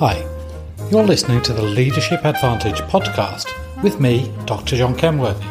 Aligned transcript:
Hi, 0.00 0.26
you're 0.90 1.04
listening 1.04 1.42
to 1.42 1.52
the 1.52 1.60
Leadership 1.60 2.24
Advantage 2.24 2.80
podcast 2.88 3.44
with 3.82 4.00
me, 4.00 4.32
Dr. 4.46 4.78
John 4.78 4.96
Kenworthy. 4.96 5.44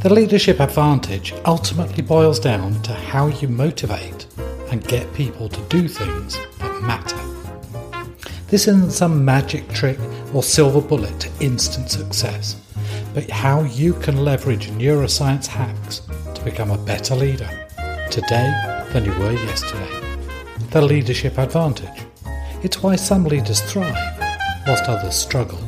The 0.00 0.14
Leadership 0.14 0.60
Advantage 0.60 1.34
ultimately 1.44 2.04
boils 2.04 2.38
down 2.38 2.80
to 2.82 2.94
how 2.94 3.26
you 3.26 3.48
motivate 3.48 4.28
and 4.70 4.86
get 4.86 5.12
people 5.12 5.48
to 5.48 5.60
do 5.62 5.88
things 5.88 6.38
that 6.60 6.82
matter. 6.84 7.18
This 8.46 8.68
isn't 8.68 8.92
some 8.92 9.24
magic 9.24 9.68
trick 9.70 9.98
or 10.32 10.44
silver 10.44 10.80
bullet 10.80 11.18
to 11.18 11.44
instant 11.44 11.90
success, 11.90 12.62
but 13.12 13.28
how 13.28 13.62
you 13.62 13.94
can 13.94 14.24
leverage 14.24 14.70
neuroscience 14.70 15.48
hacks 15.48 16.02
to 16.32 16.44
become 16.44 16.70
a 16.70 16.78
better 16.78 17.16
leader 17.16 17.50
today 18.08 18.52
than 18.92 19.04
you 19.04 19.18
were 19.18 19.32
yesterday. 19.32 20.28
The 20.70 20.80
Leadership 20.80 21.38
Advantage. 21.38 22.07
It's 22.60 22.82
why 22.82 22.96
some 22.96 23.22
leaders 23.22 23.60
thrive 23.60 23.94
whilst 24.66 24.88
others 24.88 25.14
struggle. 25.14 25.60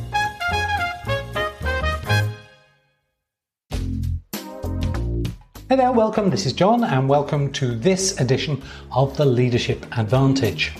Hey 5.69 5.77
there, 5.77 5.93
welcome. 5.93 6.29
This 6.29 6.45
is 6.45 6.51
John, 6.51 6.83
and 6.83 7.07
welcome 7.07 7.49
to 7.53 7.75
this 7.75 8.19
edition 8.19 8.61
of 8.91 9.15
the 9.15 9.23
Leadership 9.23 9.85
Advantage. 9.97 10.73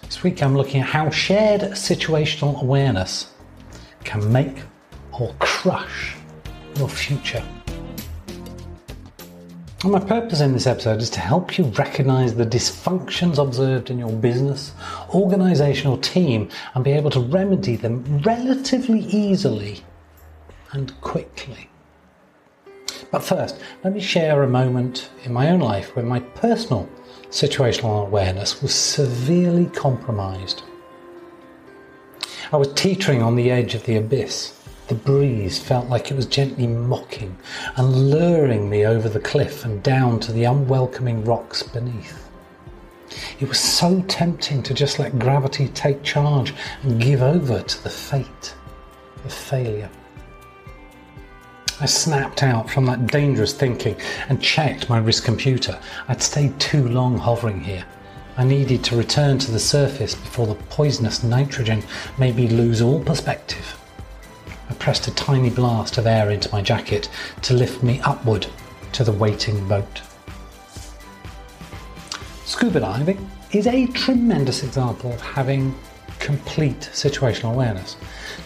This 0.00 0.22
week 0.22 0.42
I'm 0.42 0.56
looking 0.56 0.80
at 0.80 0.86
how 0.86 1.10
shared 1.10 1.60
situational 1.72 2.62
awareness 2.62 3.34
can 4.04 4.32
make 4.32 4.56
or 5.20 5.34
crush 5.38 6.16
your 6.76 6.88
future. 6.88 7.44
My 9.84 10.00
purpose 10.00 10.40
in 10.40 10.54
this 10.54 10.66
episode 10.66 11.02
is 11.02 11.10
to 11.10 11.20
help 11.20 11.58
you 11.58 11.64
recognize 11.64 12.34
the 12.34 12.46
dysfunctions 12.46 13.36
observed 13.36 13.90
in 13.90 13.98
your 13.98 14.12
business, 14.12 14.72
organization, 15.10 15.90
or 15.90 15.98
team 15.98 16.48
and 16.74 16.82
be 16.82 16.92
able 16.92 17.10
to 17.10 17.20
remedy 17.20 17.76
them 17.76 18.22
relatively 18.22 19.00
easily 19.00 19.82
and 20.72 20.98
quickly. 21.02 21.68
But 23.10 23.24
first, 23.24 23.60
let 23.82 23.92
me 23.92 24.00
share 24.00 24.42
a 24.42 24.48
moment 24.48 25.10
in 25.22 25.34
my 25.34 25.50
own 25.50 25.60
life 25.60 25.94
where 25.94 26.04
my 26.06 26.20
personal 26.20 26.88
situational 27.28 28.06
awareness 28.06 28.62
was 28.62 28.74
severely 28.74 29.66
compromised. 29.66 30.62
I 32.50 32.56
was 32.56 32.72
teetering 32.72 33.22
on 33.22 33.36
the 33.36 33.50
edge 33.50 33.74
of 33.74 33.84
the 33.84 33.96
abyss 33.96 34.53
the 34.88 34.94
breeze 34.94 35.58
felt 35.58 35.88
like 35.88 36.10
it 36.10 36.16
was 36.16 36.26
gently 36.26 36.66
mocking 36.66 37.36
and 37.76 38.10
luring 38.10 38.68
me 38.68 38.84
over 38.84 39.08
the 39.08 39.20
cliff 39.20 39.64
and 39.64 39.82
down 39.82 40.20
to 40.20 40.32
the 40.32 40.44
unwelcoming 40.44 41.24
rocks 41.24 41.62
beneath. 41.62 42.28
It 43.40 43.48
was 43.48 43.58
so 43.60 44.02
tempting 44.02 44.62
to 44.64 44.74
just 44.74 44.98
let 44.98 45.18
gravity 45.18 45.68
take 45.68 46.02
charge 46.02 46.52
and 46.82 47.00
give 47.00 47.22
over 47.22 47.62
to 47.62 47.82
the 47.82 47.90
fate 47.90 48.54
of 49.24 49.32
failure. 49.32 49.90
I 51.80 51.86
snapped 51.86 52.42
out 52.42 52.70
from 52.70 52.86
that 52.86 53.06
dangerous 53.06 53.52
thinking 53.52 53.96
and 54.28 54.40
checked 54.40 54.88
my 54.88 54.98
wrist 54.98 55.24
computer. 55.24 55.78
I'd 56.08 56.22
stayed 56.22 56.58
too 56.60 56.88
long 56.88 57.18
hovering 57.18 57.60
here. 57.60 57.84
I 58.36 58.44
needed 58.44 58.84
to 58.84 58.96
return 58.96 59.38
to 59.38 59.50
the 59.50 59.58
surface 59.60 60.14
before 60.14 60.46
the 60.46 60.54
poisonous 60.54 61.22
nitrogen 61.22 61.82
made 62.18 62.36
me 62.36 62.48
lose 62.48 62.82
all 62.82 63.02
perspective. 63.02 63.78
I 64.68 64.74
pressed 64.74 65.06
a 65.06 65.14
tiny 65.14 65.50
blast 65.50 65.98
of 65.98 66.06
air 66.06 66.30
into 66.30 66.50
my 66.50 66.62
jacket 66.62 67.08
to 67.42 67.54
lift 67.54 67.82
me 67.82 68.00
upward 68.00 68.46
to 68.92 69.04
the 69.04 69.12
waiting 69.12 69.66
boat. 69.68 70.02
Scuba 72.44 72.80
diving 72.80 73.30
is 73.52 73.66
a 73.66 73.86
tremendous 73.88 74.62
example 74.62 75.12
of 75.12 75.20
having 75.20 75.74
complete 76.18 76.88
situational 76.92 77.52
awareness. 77.52 77.96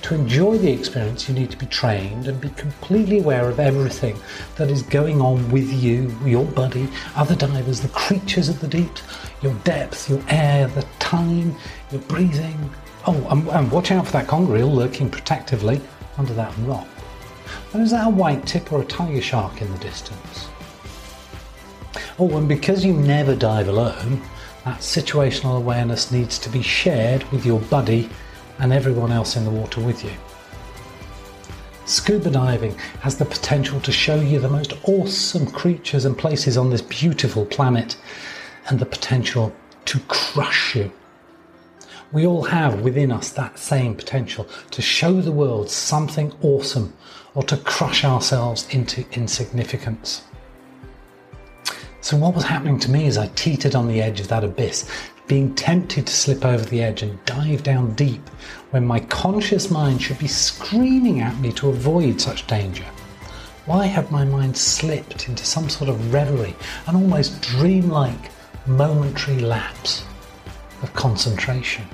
To 0.02 0.14
enjoy 0.14 0.58
the 0.58 0.72
experience, 0.72 1.28
you 1.28 1.34
need 1.34 1.50
to 1.50 1.56
be 1.56 1.66
trained 1.66 2.26
and 2.26 2.40
be 2.40 2.48
completely 2.50 3.20
aware 3.20 3.48
of 3.48 3.60
everything 3.60 4.18
that 4.56 4.70
is 4.70 4.82
going 4.82 5.20
on 5.20 5.48
with 5.50 5.72
you, 5.72 6.16
your 6.24 6.44
body, 6.44 6.88
other 7.14 7.36
divers, 7.36 7.80
the 7.80 7.88
creatures 7.88 8.48
of 8.48 8.60
the 8.60 8.68
deep, 8.68 8.98
your 9.42 9.54
depth, 9.64 10.10
your 10.10 10.22
air, 10.28 10.66
the 10.68 10.84
time, 10.98 11.54
your 11.92 12.00
breathing. 12.02 12.70
Oh, 13.06 13.26
and, 13.30 13.46
and 13.48 13.70
watch 13.70 13.92
out 13.92 14.06
for 14.06 14.12
that 14.12 14.26
conger 14.26 14.56
eel 14.56 14.72
lurking 14.72 15.10
protectively 15.10 15.80
under 16.18 16.34
that 16.34 16.52
rock. 16.58 16.86
And 17.72 17.82
is 17.82 17.92
that 17.92 18.06
a 18.06 18.10
white 18.10 18.46
tip 18.46 18.72
or 18.72 18.82
a 18.82 18.84
tiger 18.84 19.22
shark 19.22 19.62
in 19.62 19.72
the 19.72 19.78
distance? 19.78 20.48
Oh, 22.18 22.36
and 22.36 22.48
because 22.48 22.84
you 22.84 22.92
never 22.92 23.34
dive 23.34 23.68
alone, 23.68 24.20
that 24.64 24.80
situational 24.80 25.56
awareness 25.56 26.10
needs 26.10 26.38
to 26.40 26.48
be 26.48 26.62
shared 26.62 27.24
with 27.30 27.46
your 27.46 27.60
buddy 27.60 28.10
and 28.58 28.72
everyone 28.72 29.12
else 29.12 29.36
in 29.36 29.44
the 29.44 29.50
water 29.50 29.80
with 29.80 30.04
you. 30.04 30.10
Scuba 31.86 32.30
diving 32.30 32.76
has 33.00 33.16
the 33.16 33.24
potential 33.24 33.80
to 33.80 33.92
show 33.92 34.20
you 34.20 34.40
the 34.40 34.48
most 34.48 34.74
awesome 34.84 35.46
creatures 35.46 36.04
and 36.04 36.18
places 36.18 36.58
on 36.58 36.68
this 36.68 36.82
beautiful 36.82 37.46
planet 37.46 37.96
and 38.68 38.78
the 38.78 38.84
potential 38.84 39.54
to 39.86 39.98
crush 40.00 40.74
you 40.76 40.92
we 42.10 42.26
all 42.26 42.44
have 42.44 42.80
within 42.80 43.12
us 43.12 43.30
that 43.30 43.58
same 43.58 43.94
potential 43.94 44.46
to 44.70 44.80
show 44.80 45.20
the 45.20 45.32
world 45.32 45.70
something 45.70 46.32
awesome 46.42 46.94
or 47.34 47.42
to 47.42 47.56
crush 47.58 48.04
ourselves 48.04 48.66
into 48.70 49.04
insignificance. 49.12 50.22
So, 52.00 52.16
what 52.16 52.34
was 52.34 52.44
happening 52.44 52.78
to 52.80 52.90
me 52.90 53.06
as 53.06 53.18
I 53.18 53.26
teetered 53.28 53.74
on 53.74 53.88
the 53.88 54.00
edge 54.00 54.20
of 54.20 54.28
that 54.28 54.44
abyss, 54.44 54.88
being 55.26 55.54
tempted 55.54 56.06
to 56.06 56.12
slip 56.12 56.44
over 56.44 56.64
the 56.64 56.82
edge 56.82 57.02
and 57.02 57.22
dive 57.26 57.62
down 57.62 57.92
deep 57.94 58.26
when 58.70 58.86
my 58.86 59.00
conscious 59.00 59.70
mind 59.70 60.00
should 60.00 60.18
be 60.18 60.28
screaming 60.28 61.20
at 61.20 61.38
me 61.38 61.52
to 61.52 61.68
avoid 61.68 62.18
such 62.18 62.46
danger? 62.46 62.86
Why 63.66 63.84
had 63.84 64.10
my 64.10 64.24
mind 64.24 64.56
slipped 64.56 65.28
into 65.28 65.44
some 65.44 65.68
sort 65.68 65.90
of 65.90 66.14
reverie, 66.14 66.56
an 66.86 66.96
almost 66.96 67.42
dreamlike 67.42 68.30
momentary 68.66 69.40
lapse 69.40 70.06
of 70.80 70.94
concentration? 70.94 71.84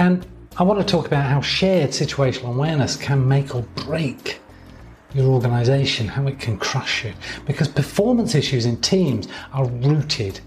And 0.00 0.26
I 0.56 0.62
want 0.62 0.80
to 0.80 0.86
talk 0.90 1.04
about 1.04 1.26
how 1.26 1.42
shared 1.42 1.90
situational 1.90 2.54
awareness 2.54 2.96
can 2.96 3.28
make 3.28 3.54
or 3.54 3.60
break 3.84 4.40
your 5.12 5.26
organization, 5.26 6.08
how 6.08 6.26
it 6.26 6.40
can 6.40 6.56
crush 6.56 7.04
you. 7.04 7.12
Because 7.44 7.68
performance 7.68 8.34
issues 8.34 8.64
in 8.64 8.80
teams 8.80 9.28
are 9.52 9.66
rooted 9.66 10.40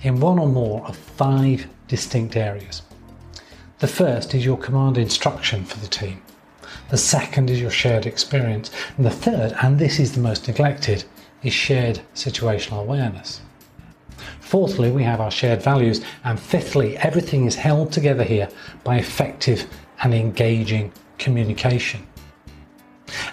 in 0.00 0.18
one 0.18 0.38
or 0.38 0.48
more 0.48 0.82
of 0.86 0.96
five 0.96 1.66
distinct 1.88 2.36
areas. 2.36 2.80
The 3.80 3.86
first 3.86 4.34
is 4.34 4.46
your 4.46 4.56
command 4.56 4.96
instruction 4.96 5.66
for 5.66 5.78
the 5.80 5.86
team. 5.86 6.22
The 6.88 6.96
second 6.96 7.50
is 7.50 7.60
your 7.60 7.70
shared 7.70 8.06
experience. 8.06 8.70
And 8.96 9.04
the 9.04 9.10
third, 9.10 9.54
and 9.62 9.78
this 9.78 10.00
is 10.00 10.14
the 10.14 10.22
most 10.22 10.48
neglected, 10.48 11.04
is 11.42 11.52
shared 11.52 12.00
situational 12.14 12.80
awareness. 12.80 13.42
Fourthly, 14.54 14.92
we 14.92 15.02
have 15.02 15.20
our 15.20 15.32
shared 15.32 15.62
values. 15.62 16.00
And 16.22 16.38
fifthly, 16.38 16.96
everything 16.98 17.46
is 17.46 17.56
held 17.56 17.90
together 17.90 18.22
here 18.22 18.48
by 18.84 18.98
effective 18.98 19.66
and 20.04 20.14
engaging 20.14 20.92
communication. 21.18 22.06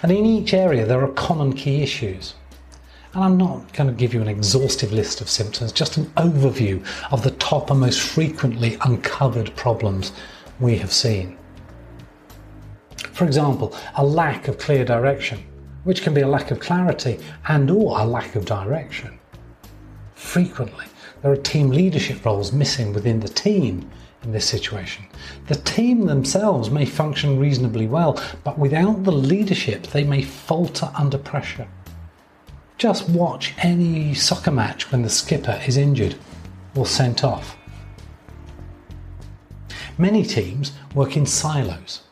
And 0.02 0.10
in 0.10 0.26
each 0.26 0.52
area, 0.52 0.84
there 0.84 1.00
are 1.00 1.12
common 1.12 1.52
key 1.52 1.80
issues. 1.80 2.34
And 3.14 3.22
I'm 3.22 3.36
not 3.36 3.72
going 3.72 3.88
to 3.88 3.94
give 3.94 4.12
you 4.12 4.20
an 4.20 4.26
exhaustive 4.26 4.92
list 4.92 5.20
of 5.20 5.30
symptoms, 5.30 5.70
just 5.70 5.96
an 5.96 6.06
overview 6.16 6.84
of 7.12 7.22
the 7.22 7.30
top 7.30 7.70
and 7.70 7.78
most 7.78 8.00
frequently 8.00 8.76
uncovered 8.80 9.54
problems 9.54 10.10
we 10.58 10.76
have 10.78 10.92
seen. 10.92 11.38
For 13.12 13.26
example, 13.26 13.76
a 13.94 14.04
lack 14.04 14.48
of 14.48 14.58
clear 14.58 14.84
direction, 14.84 15.38
which 15.84 16.02
can 16.02 16.14
be 16.14 16.22
a 16.22 16.26
lack 16.26 16.50
of 16.50 16.58
clarity 16.58 17.20
and 17.46 17.70
or 17.70 18.00
a 18.00 18.04
lack 18.04 18.34
of 18.34 18.44
direction. 18.44 19.20
Frequently, 20.16 20.86
there 21.22 21.32
are 21.32 21.36
team 21.36 21.70
leadership 21.70 22.24
roles 22.24 22.52
missing 22.52 22.92
within 22.92 23.20
the 23.20 23.28
team 23.28 23.88
in 24.24 24.32
this 24.32 24.46
situation. 24.46 25.06
The 25.46 25.54
team 25.54 26.06
themselves 26.06 26.70
may 26.70 26.84
function 26.84 27.38
reasonably 27.38 27.86
well, 27.86 28.20
but 28.44 28.58
without 28.58 29.04
the 29.04 29.12
leadership, 29.12 29.86
they 29.88 30.04
may 30.04 30.22
falter 30.22 30.90
under 30.96 31.18
pressure. 31.18 31.68
Just 32.76 33.08
watch 33.08 33.54
any 33.58 34.14
soccer 34.14 34.50
match 34.50 34.90
when 34.90 35.02
the 35.02 35.08
skipper 35.08 35.60
is 35.66 35.76
injured 35.76 36.16
or 36.74 36.86
sent 36.86 37.22
off. 37.22 37.56
Many 39.98 40.24
teams 40.24 40.72
work 40.94 41.16
in 41.16 41.26
silos. 41.26 42.02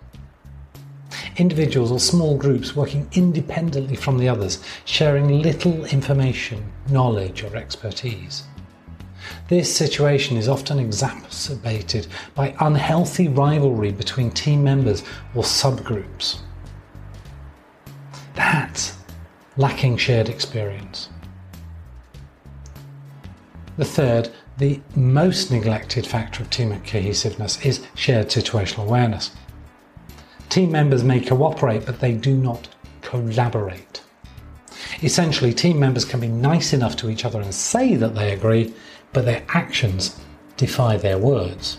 Individuals 1.36 1.90
or 1.90 1.98
small 1.98 2.36
groups 2.36 2.76
working 2.76 3.08
independently 3.12 3.96
from 3.96 4.18
the 4.18 4.28
others, 4.28 4.62
sharing 4.84 5.40
little 5.40 5.84
information, 5.86 6.70
knowledge, 6.90 7.42
or 7.42 7.56
expertise. 7.56 8.44
This 9.50 9.74
situation 9.76 10.36
is 10.36 10.48
often 10.48 10.78
exacerbated 10.78 12.06
by 12.36 12.54
unhealthy 12.60 13.26
rivalry 13.26 13.90
between 13.90 14.30
team 14.30 14.62
members 14.62 15.02
or 15.34 15.42
subgroups. 15.42 16.38
That 18.36 18.92
lacking 19.56 19.96
shared 19.96 20.28
experience. 20.28 21.08
The 23.76 23.84
third, 23.84 24.30
the 24.58 24.80
most 24.94 25.50
neglected 25.50 26.06
factor 26.06 26.44
of 26.44 26.50
team 26.50 26.70
cohesiveness 26.82 27.60
is 27.66 27.84
shared 27.96 28.28
situational 28.28 28.84
awareness. 28.84 29.32
Team 30.48 30.70
members 30.70 31.02
may 31.02 31.20
cooperate, 31.20 31.84
but 31.84 31.98
they 31.98 32.12
do 32.12 32.36
not 32.36 32.68
collaborate. 33.02 34.00
Essentially, 35.02 35.54
team 35.54 35.78
members 35.78 36.04
can 36.04 36.20
be 36.20 36.28
nice 36.28 36.72
enough 36.72 36.96
to 36.96 37.08
each 37.08 37.24
other 37.24 37.40
and 37.40 37.54
say 37.54 37.96
that 37.96 38.14
they 38.14 38.32
agree, 38.32 38.74
but 39.12 39.24
their 39.24 39.42
actions 39.48 40.20
defy 40.56 40.96
their 40.96 41.18
words. 41.18 41.78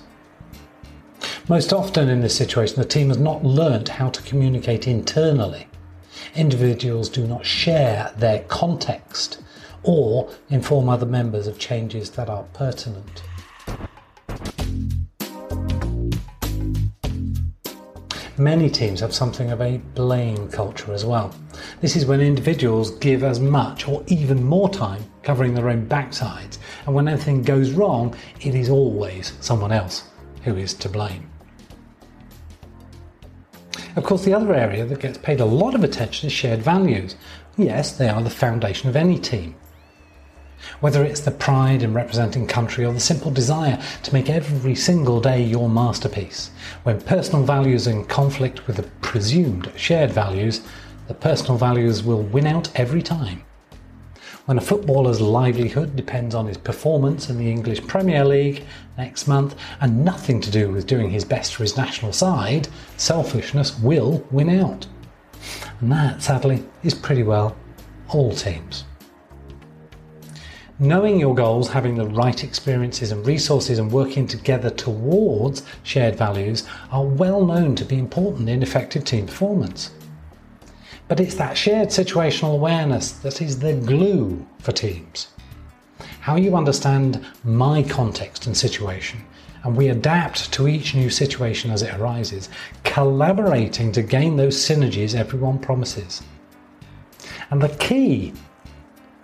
Most 1.48 1.72
often 1.72 2.10
in 2.10 2.22
this 2.22 2.36
situation, 2.36 2.78
the 2.78 2.86
team 2.86 3.10
has 3.10 3.20
not 3.20 3.44
learnt 3.44 3.90
how 3.90 4.10
to 4.10 4.24
communicate 4.24 4.88
internally. 4.88 5.68
Individuals 6.36 7.10
do 7.10 7.28
not 7.28 7.46
share 7.46 8.12
their 8.18 8.40
context 8.48 9.42
or 9.84 10.30
inform 10.50 10.90
other 10.90 11.06
members 11.06 11.48
of 11.48 11.60
changes 11.60 12.12
that 12.12 12.30
are 12.30 12.44
pertinent. 12.54 13.24
Many 18.42 18.72
teams 18.72 19.02
have 19.02 19.14
something 19.14 19.52
of 19.52 19.62
a 19.62 19.78
blame 19.94 20.50
culture 20.50 20.94
as 20.94 21.06
well. 21.06 21.32
This 21.80 21.96
is 21.96 22.08
when 22.08 22.22
individuals 22.22 22.90
give 22.98 23.24
as 23.24 23.40
much 23.40 23.88
or 23.88 24.04
even 24.08 24.44
more 24.44 24.68
time 24.68 25.04
covering 25.22 25.54
their 25.54 25.70
own 25.70 25.88
backsides, 25.88 26.58
and 26.88 26.96
when 26.96 27.08
anything 27.08 27.44
goes 27.44 27.70
wrong, 27.74 28.16
it 28.40 28.56
is 28.56 28.68
always 28.68 29.34
someone 29.42 29.72
else 29.72 30.06
who 30.44 30.58
is 30.58 30.74
to 30.74 30.90
blame. 30.90 31.30
Of 33.96 34.06
course, 34.06 34.26
the 34.26 34.34
other 34.34 34.56
area 34.56 34.86
that 34.86 35.02
gets 35.02 35.20
paid 35.20 35.40
a 35.40 35.46
lot 35.46 35.76
of 35.76 35.84
attention 35.84 36.26
is 36.26 36.34
shared 36.34 36.64
values. 36.64 37.16
Yes, 37.58 37.96
they 37.96 38.10
are 38.10 38.24
the 38.24 38.32
foundation 38.32 38.90
of 38.90 38.96
any 38.96 39.20
team. 39.20 39.54
Whether 40.82 41.04
it's 41.04 41.20
the 41.20 41.30
pride 41.30 41.84
in 41.84 41.94
representing 41.94 42.48
country 42.48 42.86
or 42.86 42.92
the 42.92 43.00
simple 43.00 43.30
desire 43.30 43.80
to 44.02 44.14
make 44.14 44.32
every 44.32 44.74
single 44.74 45.22
day 45.22 45.44
your 45.44 45.70
masterpiece, 45.70 46.50
when 46.82 47.00
personal 47.00 47.44
values 47.44 47.88
are 47.88 47.92
in 47.92 48.04
conflict 48.06 48.66
with 48.66 48.78
the 48.78 48.90
presumed 49.02 49.72
shared 49.76 50.12
values, 50.12 50.62
the 51.08 51.14
personal 51.14 51.56
values 51.56 52.02
will 52.02 52.24
win 52.24 52.48
out 52.48 52.72
every 52.74 53.04
time. 53.04 53.44
When 54.46 54.58
a 54.58 54.62
footballer's 54.62 55.22
livelihood 55.22 55.96
depends 55.96 56.34
on 56.34 56.48
his 56.48 56.58
performance 56.58 57.30
in 57.30 57.38
the 57.38 57.52
English 57.52 57.86
Premier 57.86 58.26
League 58.26 58.66
next 58.98 59.28
month 59.28 59.56
and 59.82 60.04
nothing 60.04 60.42
to 60.42 60.50
do 60.50 60.72
with 60.72 60.88
doing 60.88 61.12
his 61.12 61.24
best 61.24 61.54
for 61.54 61.62
his 61.62 61.78
national 61.78 62.12
side, 62.12 62.68
selfishness 62.98 63.78
will 63.78 64.26
win 64.32 64.50
out. 64.50 64.88
And 65.80 65.92
that, 65.92 66.24
sadly, 66.24 66.64
is 66.82 66.96
pretty 66.96 67.22
well 67.22 67.56
all 68.10 68.34
teams. 68.34 68.86
Knowing 70.82 71.20
your 71.20 71.36
goals, 71.36 71.70
having 71.70 71.94
the 71.94 72.08
right 72.08 72.44
experiences 72.44 73.12
and 73.12 73.24
resources, 73.28 73.78
and 73.78 73.92
working 73.92 74.26
together 74.26 74.72
towards 74.72 75.62
shared 75.84 76.16
values 76.16 76.68
are 76.92 77.06
well 77.06 77.46
known 77.46 77.76
to 77.76 77.86
be 77.86 78.00
important 78.00 78.50
in 78.50 78.64
effective 78.64 79.06
team 79.06 79.28
performance. 79.28 79.92
But 81.08 81.20
it's 81.20 81.36
that 81.36 81.56
shared 81.56 81.90
situational 81.90 82.56
awareness 82.56 83.12
that 83.12 83.44
is 83.44 83.60
the 83.60 83.74
glue 83.74 84.44
for 84.58 84.72
teams. 84.72 85.28
How 86.22 86.36
you 86.36 86.58
understand 86.58 87.24
my 87.44 87.84
context 87.84 88.48
and 88.48 88.58
situation, 88.58 89.24
and 89.64 89.78
we 89.78 89.90
adapt 89.90 90.52
to 90.54 90.68
each 90.68 90.96
new 90.96 91.12
situation 91.12 91.70
as 91.70 91.84
it 91.84 91.94
arises, 91.94 92.50
collaborating 92.84 93.92
to 93.92 94.02
gain 94.02 94.36
those 94.36 94.58
synergies 94.58 95.14
everyone 95.14 95.60
promises. 95.60 96.24
And 97.52 97.62
the 97.62 97.70
key 97.70 98.34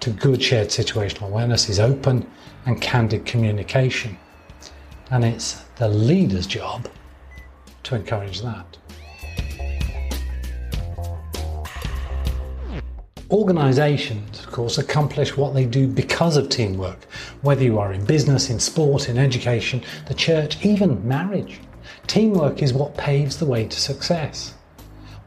to 0.07 0.13
good 0.13 0.41
shared 0.41 0.69
situational 0.69 1.27
awareness 1.27 1.67
is 1.67 1.81
open 1.81 2.25
and 2.65 2.81
candid 2.81 3.25
communication. 3.25 4.17
And 5.11 5.25
it's 5.25 5.65
the 5.75 5.89
leader's 5.89 6.47
job 6.47 6.87
to 7.83 7.95
encourage 7.95 8.41
that. 8.41 8.77
Organisations, 13.29 14.39
of 14.39 14.49
course, 14.49 14.77
accomplish 14.77 15.35
what 15.35 15.53
they 15.53 15.65
do 15.65 15.87
because 15.87 16.37
of 16.37 16.47
teamwork, 16.47 17.03
whether 17.41 17.65
you 17.65 17.77
are 17.77 17.91
in 17.91 18.05
business, 18.05 18.49
in 18.49 18.59
sport, 18.59 19.09
in 19.09 19.17
education, 19.17 19.83
the 20.07 20.13
church, 20.13 20.65
even 20.65 21.05
marriage. 21.05 21.59
Teamwork 22.07 22.63
is 22.63 22.71
what 22.71 22.95
paves 22.95 23.35
the 23.35 23.45
way 23.45 23.65
to 23.65 23.77
success. 23.77 24.53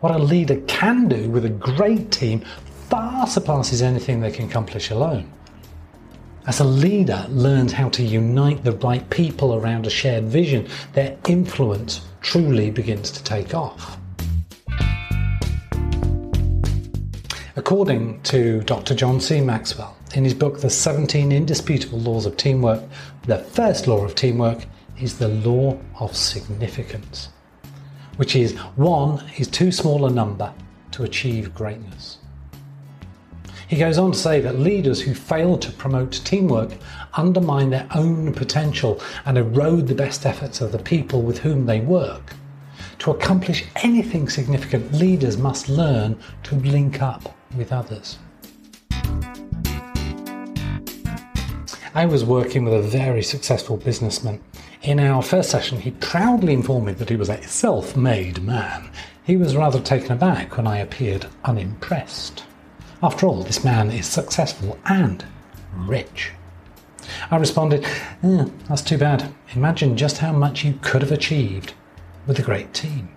What 0.01 0.13
a 0.13 0.19
leader 0.19 0.59
can 0.63 1.07
do 1.09 1.29
with 1.29 1.45
a 1.45 1.51
great 1.51 2.11
team 2.11 2.43
far 2.91 3.27
surpasses 3.29 3.81
anything 3.81 4.21
they 4.21 4.33
can 4.33 4.49
accomplish 4.49 4.91
alone. 4.91 5.33
As 6.47 6.59
a 6.59 6.65
leader 6.65 7.25
learns 7.29 7.73
how 7.73 7.89
to 7.91 8.03
unite 8.03 8.65
the 8.65 8.73
right 8.73 9.09
people 9.11 9.55
around 9.55 9.87
a 9.87 9.91
shared 9.91 10.25
vision, 10.25 10.67
their 10.95 11.17
influence 11.29 12.01
truly 12.21 12.71
begins 12.71 13.13
to 13.13 13.23
take 13.23 13.55
off. 13.55 13.97
According 17.55 18.23
to 18.23 18.63
Dr. 18.63 18.95
John 18.95 19.21
C. 19.21 19.41
Maxwell, 19.41 19.97
in 20.15 20.25
his 20.25 20.35
book 20.35 20.61
The 20.61 20.71
17 20.71 21.31
Indisputable 21.31 22.01
Laws 22.01 22.27
of 22.27 22.37
Teamwork, 22.37 22.83
the 23.25 23.39
first 23.39 23.87
law 23.87 24.05
of 24.05 24.17
teamwork 24.17 24.65
is 24.99 25.19
the 25.19 25.29
law 25.29 25.79
of 26.01 26.17
significance, 26.17 27.29
which 28.17 28.35
is 28.35 28.57
one 28.75 29.23
is 29.39 29.47
too 29.47 29.71
small 29.71 30.07
a 30.07 30.11
number 30.11 30.53
to 30.93 31.05
achieve 31.05 31.55
greatness. 31.55 32.20
He 33.71 33.77
goes 33.77 33.99
on 33.99 34.11
to 34.11 34.19
say 34.19 34.41
that 34.41 34.59
leaders 34.59 35.01
who 35.01 35.15
fail 35.15 35.57
to 35.57 35.71
promote 35.71 36.11
teamwork 36.25 36.73
undermine 37.15 37.71
their 37.71 37.87
own 37.95 38.35
potential 38.35 39.01
and 39.25 39.39
erode 39.39 39.87
the 39.87 39.95
best 39.95 40.27
efforts 40.27 40.61
of 40.61 40.73
the 40.73 40.81
people 40.81 41.23
with 41.23 41.39
whom 41.39 41.67
they 41.67 41.79
work. 41.79 42.35
To 42.99 43.13
accomplish 43.13 43.65
anything 43.77 44.29
significant, 44.29 44.93
leaders 44.95 45.39
must 45.39 45.69
learn 45.69 46.19
to 46.43 46.57
link 46.57 47.01
up 47.01 47.33
with 47.57 47.73
others. 47.73 48.19
I 51.95 52.07
was 52.07 52.25
working 52.25 52.65
with 52.65 52.75
a 52.75 52.83
very 52.83 53.23
successful 53.23 53.77
businessman. 53.77 54.41
In 54.83 54.99
our 54.99 55.23
first 55.23 55.49
session, 55.49 55.81
he 55.81 55.93
proudly 55.93 56.55
informed 56.55 56.87
me 56.87 56.93
that 56.95 57.09
he 57.09 57.15
was 57.15 57.29
a 57.29 57.41
self 57.43 57.97
made 57.97 58.43
man. 58.43 58.91
He 59.23 59.37
was 59.37 59.55
rather 59.55 59.79
taken 59.79 60.11
aback 60.11 60.57
when 60.57 60.67
I 60.67 60.79
appeared 60.79 61.27
unimpressed. 61.45 62.43
After 63.03 63.27
all, 63.27 63.43
this 63.43 63.65
man 63.65 63.91
is 63.91 64.07
successful 64.07 64.79
and 64.85 65.25
rich. 65.75 66.33
I 67.31 67.37
responded, 67.37 67.87
eh, 68.23 68.45
That's 68.69 68.83
too 68.83 68.99
bad. 68.99 69.33
Imagine 69.55 69.97
just 69.97 70.19
how 70.19 70.33
much 70.33 70.65
you 70.65 70.79
could 70.83 71.01
have 71.01 71.13
achieved 71.13 71.73
with 72.27 72.39
a 72.39 72.43
great 72.43 72.75
team. 72.75 73.09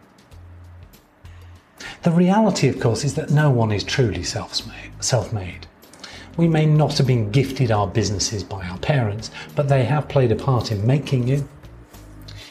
The 2.03 2.11
reality, 2.11 2.69
of 2.69 2.79
course, 2.79 3.03
is 3.03 3.15
that 3.15 3.29
no 3.29 3.49
one 3.49 3.71
is 3.71 3.83
truly 3.83 4.23
self 4.23 4.65
made. 5.33 5.67
We 6.37 6.47
may 6.47 6.65
not 6.65 6.97
have 6.97 7.07
been 7.07 7.31
gifted 7.31 7.69
our 7.69 7.87
businesses 7.87 8.43
by 8.43 8.65
our 8.65 8.77
parents, 8.77 9.31
but 9.53 9.67
they 9.67 9.83
have 9.83 10.07
played 10.07 10.31
a 10.31 10.35
part 10.35 10.71
in 10.71 10.87
making 10.87 11.27
you. 11.27 11.47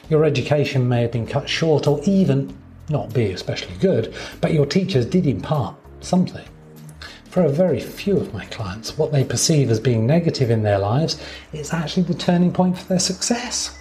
Your 0.08 0.24
education 0.24 0.88
may 0.88 1.02
have 1.02 1.12
been 1.12 1.26
cut 1.26 1.48
short 1.48 1.86
or 1.86 2.00
even 2.04 2.56
not 2.90 3.14
be 3.14 3.32
especially 3.32 3.76
good, 3.78 4.14
but 4.40 4.52
your 4.52 4.66
teachers 4.66 5.06
did 5.06 5.26
impart 5.26 5.74
something. 6.00 6.44
For 7.32 7.44
a 7.44 7.48
very 7.48 7.80
few 7.80 8.18
of 8.18 8.34
my 8.34 8.44
clients, 8.44 8.98
what 8.98 9.10
they 9.10 9.24
perceive 9.24 9.70
as 9.70 9.80
being 9.80 10.06
negative 10.06 10.50
in 10.50 10.62
their 10.62 10.78
lives 10.78 11.18
is 11.54 11.72
actually 11.72 12.02
the 12.02 12.12
turning 12.12 12.52
point 12.52 12.76
for 12.76 12.84
their 12.84 12.98
success. 12.98 13.74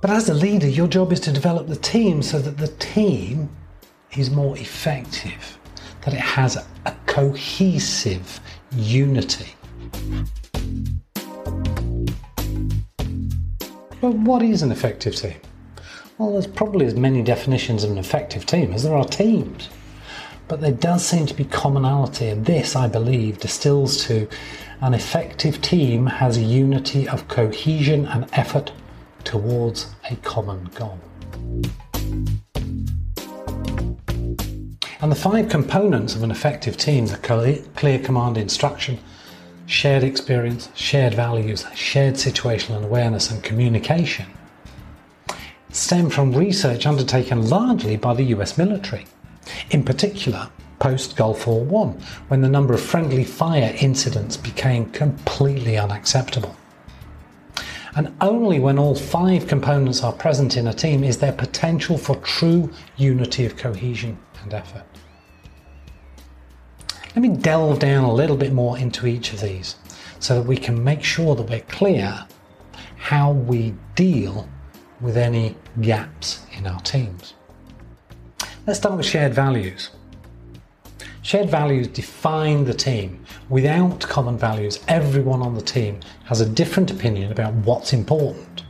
But 0.00 0.08
as 0.08 0.30
a 0.30 0.32
leader, 0.32 0.66
your 0.66 0.88
job 0.88 1.12
is 1.12 1.20
to 1.20 1.30
develop 1.30 1.66
the 1.66 1.76
team 1.76 2.22
so 2.22 2.38
that 2.38 2.56
the 2.56 2.68
team 2.78 3.50
is 4.16 4.30
more 4.30 4.56
effective, 4.56 5.58
that 6.06 6.14
it 6.14 6.20
has 6.20 6.56
a 6.56 6.96
cohesive 7.04 8.40
unity. 8.72 9.54
But 14.00 14.14
what 14.14 14.40
is 14.40 14.62
an 14.62 14.72
effective 14.72 15.16
team? 15.16 15.36
Well, 16.18 16.32
there's 16.32 16.48
probably 16.48 16.84
as 16.84 16.96
many 16.96 17.22
definitions 17.22 17.84
of 17.84 17.92
an 17.92 17.98
effective 17.98 18.44
team 18.44 18.72
as 18.72 18.82
there 18.82 18.96
are 18.96 19.04
teams. 19.04 19.68
But 20.48 20.60
there 20.60 20.72
does 20.72 21.06
seem 21.06 21.26
to 21.26 21.34
be 21.34 21.44
commonality, 21.44 22.26
and 22.26 22.44
this, 22.44 22.74
I 22.74 22.88
believe, 22.88 23.38
distills 23.38 24.04
to 24.06 24.28
an 24.80 24.94
effective 24.94 25.62
team 25.62 26.06
has 26.06 26.36
a 26.36 26.42
unity 26.42 27.08
of 27.08 27.28
cohesion 27.28 28.04
and 28.06 28.26
effort 28.32 28.72
towards 29.22 29.94
a 30.10 30.16
common 30.16 30.64
goal. 30.74 30.98
And 35.00 35.12
the 35.12 35.16
five 35.16 35.48
components 35.48 36.16
of 36.16 36.24
an 36.24 36.32
effective 36.32 36.76
team 36.76 37.08
are 37.10 37.62
clear 37.76 37.98
command 38.00 38.38
instruction, 38.38 38.98
shared 39.66 40.02
experience, 40.02 40.68
shared 40.74 41.14
values, 41.14 41.64
shared 41.76 42.14
situational 42.14 42.82
awareness, 42.82 43.30
and 43.30 43.40
communication 43.44 44.26
stem 45.70 46.10
from 46.10 46.32
research 46.32 46.86
undertaken 46.86 47.48
largely 47.48 47.96
by 47.96 48.14
the 48.14 48.24
US 48.24 48.56
military. 48.56 49.06
In 49.70 49.82
particular, 49.82 50.48
post 50.78 51.16
Gulf 51.16 51.46
War 51.46 51.66
I, 51.84 52.02
when 52.28 52.40
the 52.40 52.48
number 52.48 52.74
of 52.74 52.80
friendly 52.80 53.24
fire 53.24 53.74
incidents 53.80 54.36
became 54.36 54.90
completely 54.90 55.76
unacceptable. 55.76 56.56
And 57.94 58.14
only 58.20 58.60
when 58.60 58.78
all 58.78 58.94
five 58.94 59.46
components 59.46 60.04
are 60.04 60.12
present 60.12 60.56
in 60.56 60.68
a 60.68 60.72
team 60.72 61.02
is 61.02 61.18
there 61.18 61.32
potential 61.32 61.98
for 61.98 62.16
true 62.16 62.70
unity 62.96 63.44
of 63.44 63.56
cohesion 63.56 64.18
and 64.42 64.54
effort. 64.54 64.84
Let 67.16 67.22
me 67.22 67.30
delve 67.30 67.80
down 67.80 68.04
a 68.04 68.12
little 68.12 68.36
bit 68.36 68.52
more 68.52 68.78
into 68.78 69.06
each 69.06 69.32
of 69.32 69.40
these 69.40 69.76
so 70.20 70.36
that 70.36 70.46
we 70.46 70.56
can 70.56 70.84
make 70.84 71.02
sure 71.02 71.34
that 71.34 71.48
we're 71.48 71.60
clear 71.62 72.26
how 72.96 73.32
we 73.32 73.74
deal 73.96 74.48
with 75.00 75.16
any 75.16 75.54
gaps 75.80 76.46
in 76.56 76.66
our 76.66 76.80
teams. 76.80 77.34
Let's 78.66 78.80
start 78.80 78.96
with 78.96 79.06
shared 79.06 79.34
values. 79.34 79.90
Shared 81.22 81.50
values 81.50 81.88
define 81.88 82.64
the 82.64 82.74
team. 82.74 83.24
Without 83.48 84.00
common 84.00 84.38
values, 84.38 84.80
everyone 84.88 85.42
on 85.42 85.54
the 85.54 85.60
team 85.60 86.00
has 86.24 86.40
a 86.40 86.48
different 86.48 86.90
opinion 86.90 87.32
about 87.32 87.52
what's 87.54 87.92
important. 87.92 88.62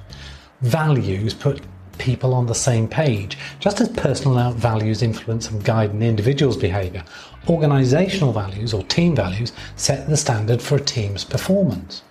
Values 0.60 1.34
put 1.34 1.60
people 1.98 2.32
on 2.34 2.46
the 2.46 2.54
same 2.54 2.88
page. 2.88 3.36
Just 3.60 3.80
as 3.80 3.88
personal 3.88 4.52
values 4.52 5.02
influence 5.02 5.50
and 5.50 5.64
guide 5.64 5.90
an 5.90 6.02
individual's 6.02 6.56
behaviour, 6.56 7.04
organisational 7.46 8.32
values 8.32 8.72
or 8.72 8.82
team 8.84 9.14
values 9.14 9.52
set 9.76 10.08
the 10.08 10.16
standard 10.16 10.62
for 10.62 10.76
a 10.76 10.80
team's 10.80 11.24
performance. 11.24 12.02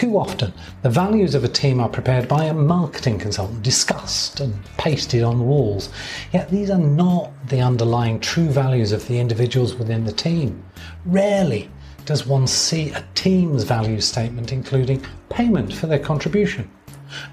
Too 0.00 0.16
often, 0.16 0.54
the 0.80 0.88
values 0.88 1.34
of 1.34 1.44
a 1.44 1.48
team 1.48 1.78
are 1.78 1.88
prepared 1.90 2.26
by 2.26 2.44
a 2.46 2.54
marketing 2.54 3.18
consultant, 3.18 3.62
discussed 3.62 4.40
and 4.40 4.58
pasted 4.78 5.22
on 5.22 5.36
the 5.36 5.44
walls. 5.44 5.90
Yet 6.32 6.48
these 6.48 6.70
are 6.70 6.78
not 6.78 7.32
the 7.48 7.60
underlying 7.60 8.18
true 8.18 8.48
values 8.48 8.92
of 8.92 9.06
the 9.08 9.20
individuals 9.20 9.74
within 9.74 10.06
the 10.06 10.12
team. 10.12 10.64
Rarely 11.04 11.68
does 12.06 12.26
one 12.26 12.46
see 12.46 12.88
a 12.92 13.04
team's 13.14 13.64
value 13.64 14.00
statement 14.00 14.52
including 14.52 15.04
payment 15.28 15.74
for 15.74 15.86
their 15.86 15.98
contribution. 15.98 16.70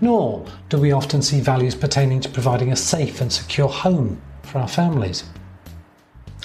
Nor 0.02 0.46
do 0.68 0.78
we 0.78 0.92
often 0.92 1.22
see 1.22 1.40
values 1.40 1.74
pertaining 1.74 2.20
to 2.20 2.30
providing 2.30 2.74
a 2.74 2.76
safe 2.76 3.22
and 3.22 3.32
secure 3.32 3.70
home 3.70 4.22
for 4.44 4.60
our 4.60 4.68
families. 4.68 5.24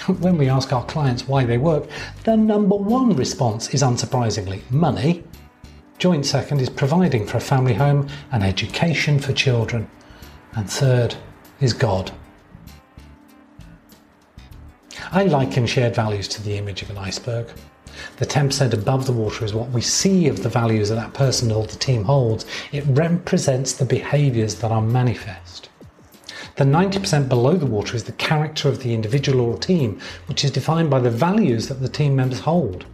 When 0.21 0.37
we 0.37 0.47
ask 0.47 0.71
our 0.71 0.85
clients 0.85 1.27
why 1.27 1.43
they 1.43 1.57
work, 1.57 1.89
the 2.23 2.37
number 2.37 2.77
one 2.77 3.13
response 3.13 3.73
is 3.73 3.83
unsurprisingly 3.83 4.61
money 4.71 5.25
Joint 6.03 6.25
second 6.25 6.59
is 6.59 6.69
providing 6.69 7.25
for 7.25 7.37
a 7.37 7.39
family 7.39 7.75
home 7.75 8.09
and 8.33 8.43
education 8.43 9.19
for 9.19 9.31
children. 9.31 9.89
And 10.51 10.69
third 10.69 11.15
is 11.61 11.71
God. 11.71 12.11
I 15.13 15.23
liken 15.23 15.65
shared 15.65 15.95
values 15.95 16.27
to 16.27 16.43
the 16.43 16.57
image 16.57 16.81
of 16.81 16.89
an 16.89 16.97
iceberg. 16.97 17.47
The 18.17 18.25
10% 18.25 18.73
above 18.73 19.05
the 19.05 19.13
water 19.13 19.45
is 19.45 19.53
what 19.53 19.69
we 19.69 19.79
see 19.79 20.27
of 20.27 20.43
the 20.43 20.49
values 20.49 20.89
that 20.89 20.95
that 20.95 21.13
person 21.13 21.53
or 21.53 21.65
the 21.65 21.77
team 21.77 22.03
holds. 22.03 22.45
It 22.73 22.83
represents 22.87 23.71
the 23.71 23.85
behaviours 23.85 24.55
that 24.55 24.73
are 24.73 24.81
manifest. 24.81 25.69
The 26.57 26.65
90% 26.65 27.29
below 27.29 27.55
the 27.55 27.65
water 27.65 27.95
is 27.95 28.03
the 28.03 28.11
character 28.11 28.67
of 28.67 28.83
the 28.83 28.93
individual 28.93 29.39
or 29.39 29.57
team, 29.57 30.01
which 30.25 30.43
is 30.43 30.51
defined 30.51 30.89
by 30.89 30.99
the 30.99 31.09
values 31.09 31.69
that 31.69 31.79
the 31.79 31.87
team 31.87 32.13
members 32.13 32.41
hold 32.41 32.87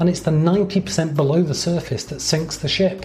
and 0.00 0.08
it's 0.08 0.20
the 0.20 0.30
90% 0.30 1.14
below 1.14 1.42
the 1.42 1.54
surface 1.54 2.04
that 2.04 2.20
sinks 2.20 2.56
the 2.56 2.68
ship. 2.68 3.04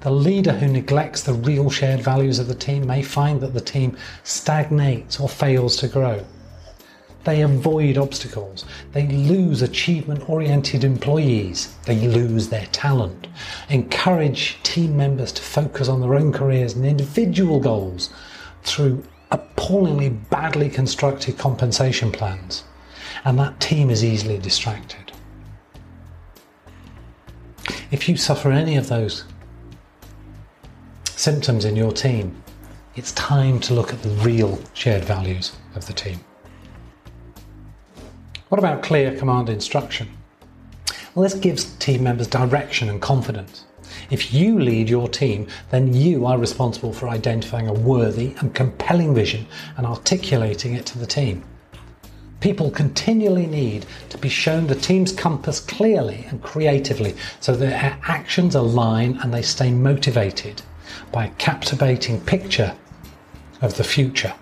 The 0.00 0.10
leader 0.10 0.52
who 0.52 0.66
neglects 0.66 1.22
the 1.22 1.32
real 1.32 1.70
shared 1.70 2.00
values 2.00 2.40
of 2.40 2.48
the 2.48 2.56
team 2.56 2.86
may 2.86 3.02
find 3.02 3.40
that 3.40 3.54
the 3.54 3.60
team 3.60 3.96
stagnates 4.24 5.20
or 5.20 5.28
fails 5.28 5.76
to 5.76 5.88
grow. 5.88 6.24
They 7.22 7.42
avoid 7.42 7.98
obstacles. 7.98 8.64
They 8.92 9.06
lose 9.06 9.62
achievement 9.62 10.28
oriented 10.28 10.82
employees. 10.82 11.76
They 11.84 12.06
lose 12.06 12.48
their 12.48 12.66
talent. 12.66 13.28
Encourage 13.68 14.60
team 14.64 14.96
members 14.96 15.32
to 15.32 15.42
focus 15.42 15.88
on 15.88 16.00
their 16.00 16.14
own 16.14 16.32
careers 16.32 16.74
and 16.74 16.84
individual 16.84 17.60
goals 17.60 18.10
through 18.64 19.04
appallingly 19.30 20.10
badly 20.10 20.68
constructed 20.68 21.38
compensation 21.38 22.10
plans. 22.10 22.64
And 23.24 23.38
that 23.38 23.60
team 23.60 23.90
is 23.90 24.04
easily 24.04 24.38
distracted. 24.38 25.05
If 27.92 28.08
you 28.08 28.16
suffer 28.16 28.50
any 28.50 28.76
of 28.76 28.88
those 28.88 29.24
symptoms 31.04 31.64
in 31.64 31.76
your 31.76 31.92
team, 31.92 32.42
it's 32.96 33.12
time 33.12 33.60
to 33.60 33.74
look 33.74 33.92
at 33.92 34.02
the 34.02 34.08
real 34.08 34.58
shared 34.74 35.04
values 35.04 35.52
of 35.76 35.86
the 35.86 35.92
team. 35.92 36.18
What 38.48 38.58
about 38.58 38.82
clear 38.82 39.16
command 39.16 39.48
instruction? 39.48 40.08
Well, 41.14 41.22
this 41.22 41.34
gives 41.34 41.76
team 41.76 42.02
members 42.02 42.26
direction 42.26 42.88
and 42.88 43.00
confidence. 43.00 43.66
If 44.10 44.34
you 44.34 44.58
lead 44.58 44.88
your 44.88 45.08
team, 45.08 45.46
then 45.70 45.94
you 45.94 46.26
are 46.26 46.38
responsible 46.38 46.92
for 46.92 47.08
identifying 47.08 47.68
a 47.68 47.72
worthy 47.72 48.34
and 48.40 48.52
compelling 48.52 49.14
vision 49.14 49.46
and 49.76 49.86
articulating 49.86 50.74
it 50.74 50.86
to 50.86 50.98
the 50.98 51.06
team. 51.06 51.44
People 52.40 52.70
continually 52.70 53.46
need 53.46 53.86
to 54.10 54.18
be 54.18 54.28
shown 54.28 54.66
the 54.66 54.74
team's 54.74 55.12
compass 55.12 55.58
clearly 55.58 56.26
and 56.28 56.42
creatively 56.42 57.14
so 57.40 57.56
their 57.56 57.98
actions 58.06 58.54
align 58.54 59.18
and 59.22 59.32
they 59.32 59.42
stay 59.42 59.70
motivated 59.70 60.62
by 61.12 61.26
a 61.26 61.34
captivating 61.34 62.20
picture 62.20 62.74
of 63.62 63.76
the 63.76 63.84
future. 63.84 64.34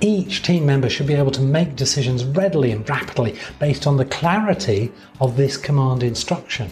Each 0.00 0.42
team 0.42 0.66
member 0.66 0.88
should 0.88 1.06
be 1.06 1.14
able 1.14 1.30
to 1.32 1.40
make 1.40 1.76
decisions 1.76 2.24
readily 2.24 2.72
and 2.72 2.88
rapidly 2.88 3.38
based 3.58 3.86
on 3.86 3.96
the 3.96 4.04
clarity 4.04 4.92
of 5.20 5.36
this 5.36 5.56
command 5.56 6.02
instruction. 6.02 6.70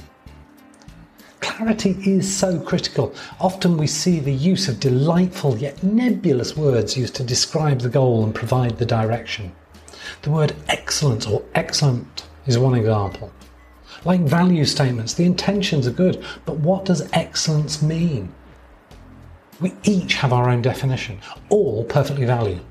Clarity 1.60 1.94
is 2.06 2.34
so 2.34 2.58
critical. 2.58 3.14
Often 3.38 3.76
we 3.76 3.86
see 3.86 4.18
the 4.18 4.32
use 4.32 4.66
of 4.66 4.80
delightful 4.80 5.58
yet 5.58 5.82
nebulous 5.82 6.56
words 6.56 6.96
used 6.96 7.14
to 7.16 7.22
describe 7.22 7.80
the 7.80 7.90
goal 7.90 8.24
and 8.24 8.34
provide 8.34 8.78
the 8.78 8.86
direction. 8.86 9.52
The 10.22 10.30
word 10.30 10.56
excellence 10.70 11.26
or 11.26 11.44
excellent 11.54 12.26
is 12.46 12.56
one 12.56 12.74
example. 12.74 13.30
Like 14.06 14.22
value 14.22 14.64
statements, 14.64 15.12
the 15.12 15.26
intentions 15.26 15.86
are 15.86 15.90
good, 15.90 16.24
but 16.46 16.56
what 16.56 16.86
does 16.86 17.10
excellence 17.12 17.82
mean? 17.82 18.32
We 19.60 19.74
each 19.82 20.14
have 20.14 20.32
our 20.32 20.48
own 20.48 20.62
definition, 20.62 21.20
all 21.50 21.84
perfectly 21.84 22.24
valid, 22.24 22.62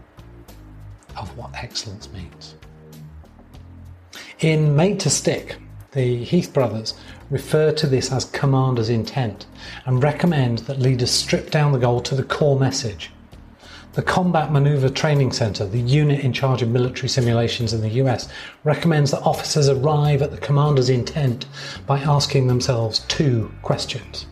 of 1.16 1.38
what 1.38 1.54
excellence 1.54 2.10
means. 2.12 2.56
In 4.40 4.76
Made 4.76 5.00
to 5.02 5.12
Stick, 5.12 5.58
the 5.92 6.24
Heath 6.24 6.52
brothers 6.52 6.96
refer 7.30 7.72
to 7.72 7.88
this 7.88 8.12
as 8.12 8.26
commander's 8.26 8.90
intent 8.90 9.46
and 9.86 10.04
recommend 10.04 10.60
that 10.60 10.80
leaders 10.80 11.12
strip 11.12 11.52
down 11.52 11.72
the 11.72 11.80
goal 11.80 12.02
to 12.02 12.16
the 12.16 12.24
core 12.24 12.60
message. 12.60 13.12
The 13.94 14.02
Combat 14.04 14.52
Maneuver 14.52 14.90
Training 14.90 15.32
Center, 15.32 15.66
the 15.66 15.82
unit 15.82 16.22
in 16.22 16.32
charge 16.32 16.62
of 16.62 16.70
military 16.70 17.10
simulations 17.10 17.74
in 17.74 17.82
the 17.82 17.90
US, 18.04 18.30
recommends 18.64 19.12
that 19.12 19.24
officers 19.24 19.68
arrive 19.68 20.22
at 20.22 20.32
the 20.32 20.38
commander's 20.38 20.90
intent 20.90 21.46
by 21.86 22.00
asking 22.00 22.48
themselves 22.48 23.00
two 23.08 23.52
questions. 23.62 24.28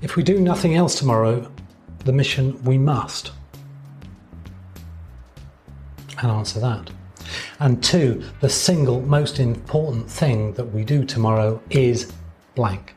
If 0.00 0.16
we 0.16 0.22
do 0.24 0.40
nothing 0.40 0.74
else 0.74 0.98
tomorrow, 0.98 1.50
the 2.04 2.12
mission 2.12 2.62
we 2.64 2.76
must. 2.76 3.30
And 6.20 6.30
answer 6.30 6.58
that. 6.60 6.90
And 7.60 7.82
two, 7.82 8.22
the 8.40 8.48
single 8.48 9.00
most 9.02 9.38
important 9.38 10.10
thing 10.10 10.52
that 10.54 10.72
we 10.72 10.84
do 10.84 11.04
tomorrow 11.04 11.60
is 11.70 12.12
blank. 12.54 12.94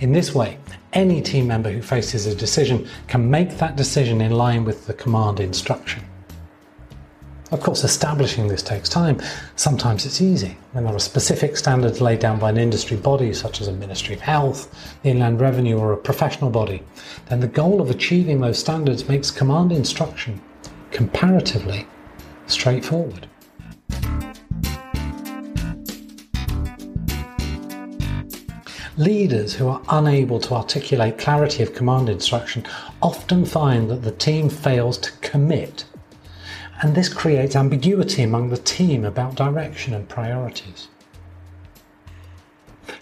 In 0.00 0.12
this 0.12 0.34
way, 0.34 0.58
any 0.92 1.20
team 1.20 1.46
member 1.46 1.70
who 1.70 1.82
faces 1.82 2.26
a 2.26 2.34
decision 2.34 2.88
can 3.08 3.30
make 3.30 3.58
that 3.58 3.76
decision 3.76 4.20
in 4.20 4.32
line 4.32 4.64
with 4.64 4.86
the 4.86 4.94
command 4.94 5.40
instruction. 5.40 6.04
Of 7.50 7.60
course, 7.60 7.84
establishing 7.84 8.48
this 8.48 8.62
takes 8.62 8.88
time. 8.88 9.20
Sometimes 9.54 10.06
it's 10.06 10.20
easy. 10.20 10.56
When 10.72 10.84
there 10.84 10.94
are 10.94 10.98
specific 10.98 11.56
standards 11.56 12.00
laid 12.00 12.18
down 12.18 12.38
by 12.38 12.50
an 12.50 12.56
industry 12.56 12.96
body, 12.96 13.32
such 13.32 13.60
as 13.60 13.68
a 13.68 13.72
Ministry 13.72 14.14
of 14.14 14.20
Health, 14.20 14.74
the 15.02 15.10
Inland 15.10 15.40
Revenue, 15.40 15.78
or 15.78 15.92
a 15.92 15.96
professional 15.96 16.50
body, 16.50 16.82
then 17.28 17.40
the 17.40 17.46
goal 17.46 17.80
of 17.80 17.90
achieving 17.90 18.40
those 18.40 18.58
standards 18.58 19.08
makes 19.08 19.30
command 19.30 19.72
instruction 19.72 20.40
comparatively 20.94 21.86
straightforward. 22.46 23.28
Leaders 28.96 29.54
who 29.54 29.66
are 29.66 29.82
unable 29.88 30.38
to 30.38 30.54
articulate 30.54 31.18
clarity 31.18 31.64
of 31.64 31.74
command 31.74 32.08
instruction 32.08 32.64
often 33.02 33.44
find 33.44 33.90
that 33.90 34.02
the 34.02 34.12
team 34.12 34.48
fails 34.48 34.96
to 34.96 35.10
commit, 35.20 35.84
and 36.80 36.94
this 36.94 37.12
creates 37.12 37.56
ambiguity 37.56 38.22
among 38.22 38.50
the 38.50 38.56
team 38.56 39.04
about 39.04 39.34
direction 39.34 39.94
and 39.94 40.08
priorities. 40.08 40.86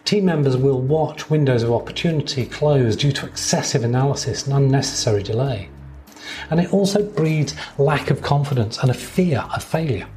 Team 0.06 0.24
members 0.24 0.56
will 0.56 0.80
watch 0.80 1.28
windows 1.28 1.62
of 1.62 1.70
opportunity 1.70 2.46
close 2.46 2.96
due 2.96 3.12
to 3.12 3.26
excessive 3.26 3.84
analysis 3.84 4.46
and 4.46 4.56
unnecessary 4.56 5.22
delay. 5.22 5.68
And 6.50 6.60
it 6.60 6.72
also 6.72 7.02
breeds 7.02 7.54
lack 7.78 8.10
of 8.10 8.22
confidence 8.22 8.78
and 8.78 8.90
a 8.90 8.94
fear 8.94 9.44
of 9.54 9.62
failure. 9.62 10.08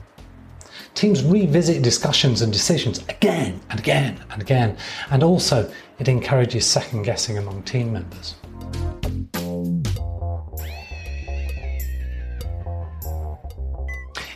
Teams 0.94 1.24
revisit 1.24 1.84
discussions 1.84 2.42
and 2.42 2.54
decisions 2.54 3.04
again 3.10 3.60
and 3.70 3.80
again 3.80 4.24
and 4.32 4.42
again, 4.42 4.78
and 5.12 5.24
also 5.24 5.70
it 6.00 6.08
encourages 6.08 6.66
second 6.66 7.04
guessing 7.04 7.38
among 7.38 7.64
team 7.64 7.92
members. 7.92 8.36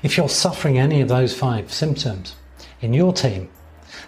If 0.01 0.17
you're 0.17 0.29
suffering 0.29 0.79
any 0.79 1.01
of 1.01 1.07
those 1.07 1.37
five 1.37 1.73
symptoms 1.73 2.35
in 2.81 2.93
your 2.93 3.11
team, 3.11 3.49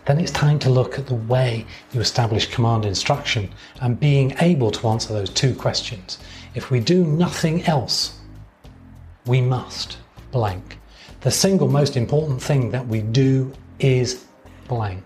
then 0.06 0.20
it's 0.20 0.32
time 0.32 0.60
to 0.60 0.70
look 0.70 0.98
at 0.98 1.08
the 1.08 1.16
way 1.16 1.66
you 1.94 2.02
establish 2.02 2.54
command 2.54 2.86
instruction 2.86 3.50
and 3.82 4.00
being 4.00 4.36
able 4.40 4.72
to 4.72 4.88
answer 4.88 5.14
those 5.14 5.30
two 5.30 5.54
questions. 5.56 6.18
If 6.56 6.72
we 6.72 6.80
do 6.80 7.06
nothing 7.06 7.64
else, 7.64 8.20
we 9.26 9.42
must 9.42 9.98
blank. 10.32 10.80
The 11.22 11.32
single 11.32 11.68
most 11.68 11.96
important 11.96 12.42
thing 12.42 12.72
that 12.72 12.88
we 12.88 13.02
do 13.02 13.54
is 13.80 14.26
blank. 14.68 15.04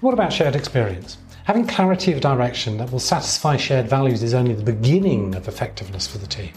What 0.00 0.14
about 0.14 0.32
shared 0.32 0.56
experience? 0.56 1.18
Having 1.44 1.66
clarity 1.66 2.12
of 2.12 2.20
direction 2.20 2.76
that 2.76 2.92
will 2.92 2.98
satisfy 2.98 3.56
shared 3.56 3.88
values 3.88 4.22
is 4.22 4.34
only 4.34 4.54
the 4.54 4.62
beginning 4.62 5.34
of 5.34 5.48
effectiveness 5.48 6.06
for 6.06 6.18
the 6.18 6.26
team. 6.26 6.52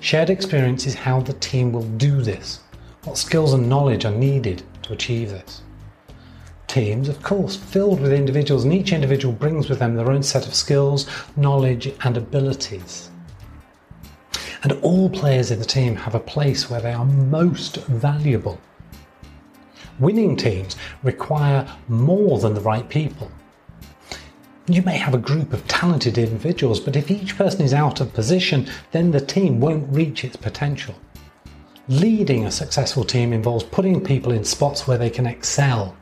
Shared 0.00 0.30
experience 0.30 0.86
is 0.86 0.94
how 0.94 1.20
the 1.20 1.32
team 1.34 1.72
will 1.72 1.82
do 1.82 2.22
this. 2.22 2.60
What 3.04 3.16
skills 3.16 3.54
and 3.54 3.66
knowledge 3.66 4.04
are 4.04 4.10
needed 4.10 4.62
to 4.82 4.92
achieve 4.92 5.30
this? 5.30 5.62
Teams, 6.66 7.08
of 7.08 7.22
course, 7.22 7.56
filled 7.56 7.98
with 7.98 8.12
individuals, 8.12 8.64
and 8.64 8.74
each 8.74 8.92
individual 8.92 9.32
brings 9.32 9.70
with 9.70 9.78
them 9.78 9.96
their 9.96 10.10
own 10.10 10.22
set 10.22 10.46
of 10.46 10.54
skills, 10.54 11.06
knowledge, 11.34 11.90
and 12.04 12.18
abilities. 12.18 13.08
And 14.62 14.72
all 14.82 15.08
players 15.08 15.50
in 15.50 15.58
the 15.58 15.64
team 15.64 15.96
have 15.96 16.14
a 16.14 16.20
place 16.20 16.68
where 16.68 16.82
they 16.82 16.92
are 16.92 17.06
most 17.06 17.76
valuable. 17.86 18.60
Winning 19.98 20.36
teams 20.36 20.76
require 21.02 21.66
more 21.88 22.38
than 22.38 22.52
the 22.52 22.60
right 22.60 22.86
people. 22.86 23.30
You 24.66 24.82
may 24.82 24.98
have 24.98 25.14
a 25.14 25.18
group 25.18 25.54
of 25.54 25.66
talented 25.66 26.18
individuals, 26.18 26.80
but 26.80 26.96
if 26.96 27.10
each 27.10 27.38
person 27.38 27.62
is 27.62 27.72
out 27.72 28.02
of 28.02 28.12
position, 28.12 28.68
then 28.92 29.10
the 29.10 29.20
team 29.22 29.58
won't 29.58 29.90
reach 29.90 30.22
its 30.22 30.36
potential. 30.36 30.94
Leading 31.90 32.46
a 32.46 32.52
successful 32.52 33.02
team 33.02 33.32
involves 33.32 33.64
putting 33.64 34.00
people 34.00 34.30
in 34.30 34.44
spots 34.44 34.86
where 34.86 34.96
they 34.96 35.10
can 35.10 35.26
excel. 35.26 35.96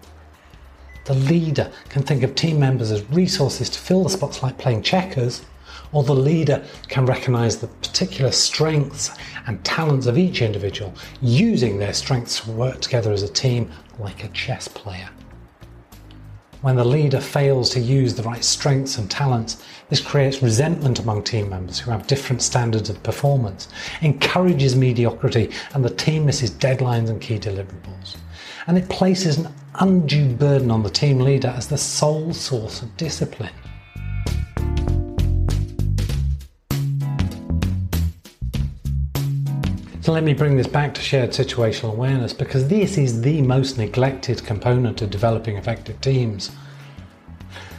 The 1.07 1.15
leader 1.15 1.73
can 1.89 2.03
think 2.03 2.23
of 2.23 2.35
team 2.35 2.61
members 2.61 2.91
as 2.91 3.11
resources 3.11 3.71
to 3.71 3.79
fill 3.79 4.03
the 4.03 4.11
spots 4.11 4.43
like 4.43 4.59
playing 4.59 4.83
checkers, 4.83 5.47
or 5.93 6.05
the 6.05 6.15
leader 6.15 6.63
can 6.89 7.07
recognize 7.07 7.57
the 7.57 7.69
particular 7.69 8.33
strengths 8.33 9.11
and 9.47 9.65
talents 9.65 10.05
of 10.05 10.19
each 10.19 10.43
individual, 10.43 10.93
using 11.23 11.79
their 11.79 11.95
strengths 11.95 12.41
to 12.41 12.51
work 12.51 12.83
together 12.83 13.11
as 13.11 13.23
a 13.23 13.33
team 13.33 13.71
like 13.99 14.25
a 14.25 14.29
chess 14.29 14.69
player. 14.69 15.09
When 16.61 16.75
the 16.75 16.85
leader 16.85 17.21
fails 17.21 17.71
to 17.71 17.81
use 17.81 18.15
the 18.15 18.25
right 18.25 18.43
strengths 18.43 18.99
and 18.99 19.09
talents, 19.09 19.63
this 19.91 20.01
creates 20.01 20.43
resentment 20.43 20.99
among 20.99 21.23
team 21.23 21.49
members 21.49 21.79
who 21.79 21.93
have 21.93 22.09
different 22.09 22.43
standards 22.43 22.91
of 22.91 23.01
performance, 23.05 23.69
encourages 24.03 24.75
mediocrity, 24.75 25.51
and 25.73 25.85
the 25.85 25.91
team 25.91 26.27
misses 26.27 26.51
deadlines 26.51 27.11
and 27.11 27.21
key 27.21 27.39
deliverables. 27.39 28.17
And 28.67 28.77
it 28.77 28.89
places 28.89 29.39
an 29.39 29.55
undue 29.77 30.35
burden 30.35 30.73
on 30.73 30.83
the 30.83 30.91
team 30.91 31.21
leader 31.21 31.49
as 31.49 31.69
the 31.69 31.79
sole 31.79 32.33
source 32.33 32.83
of 32.83 32.97
discipline. 32.97 33.55
So 40.09 40.15
let 40.15 40.25
me 40.25 40.33
bring 40.33 40.57
this 40.57 40.67
back 40.67 40.95
to 40.95 41.03
shared 41.03 41.33
situational 41.33 41.93
awareness 41.93 42.33
because 42.33 42.67
this 42.67 42.97
is 42.97 43.21
the 43.21 43.43
most 43.43 43.77
neglected 43.77 44.43
component 44.43 45.03
of 45.03 45.11
developing 45.11 45.59
effective 45.59 46.01
teams. 46.01 46.51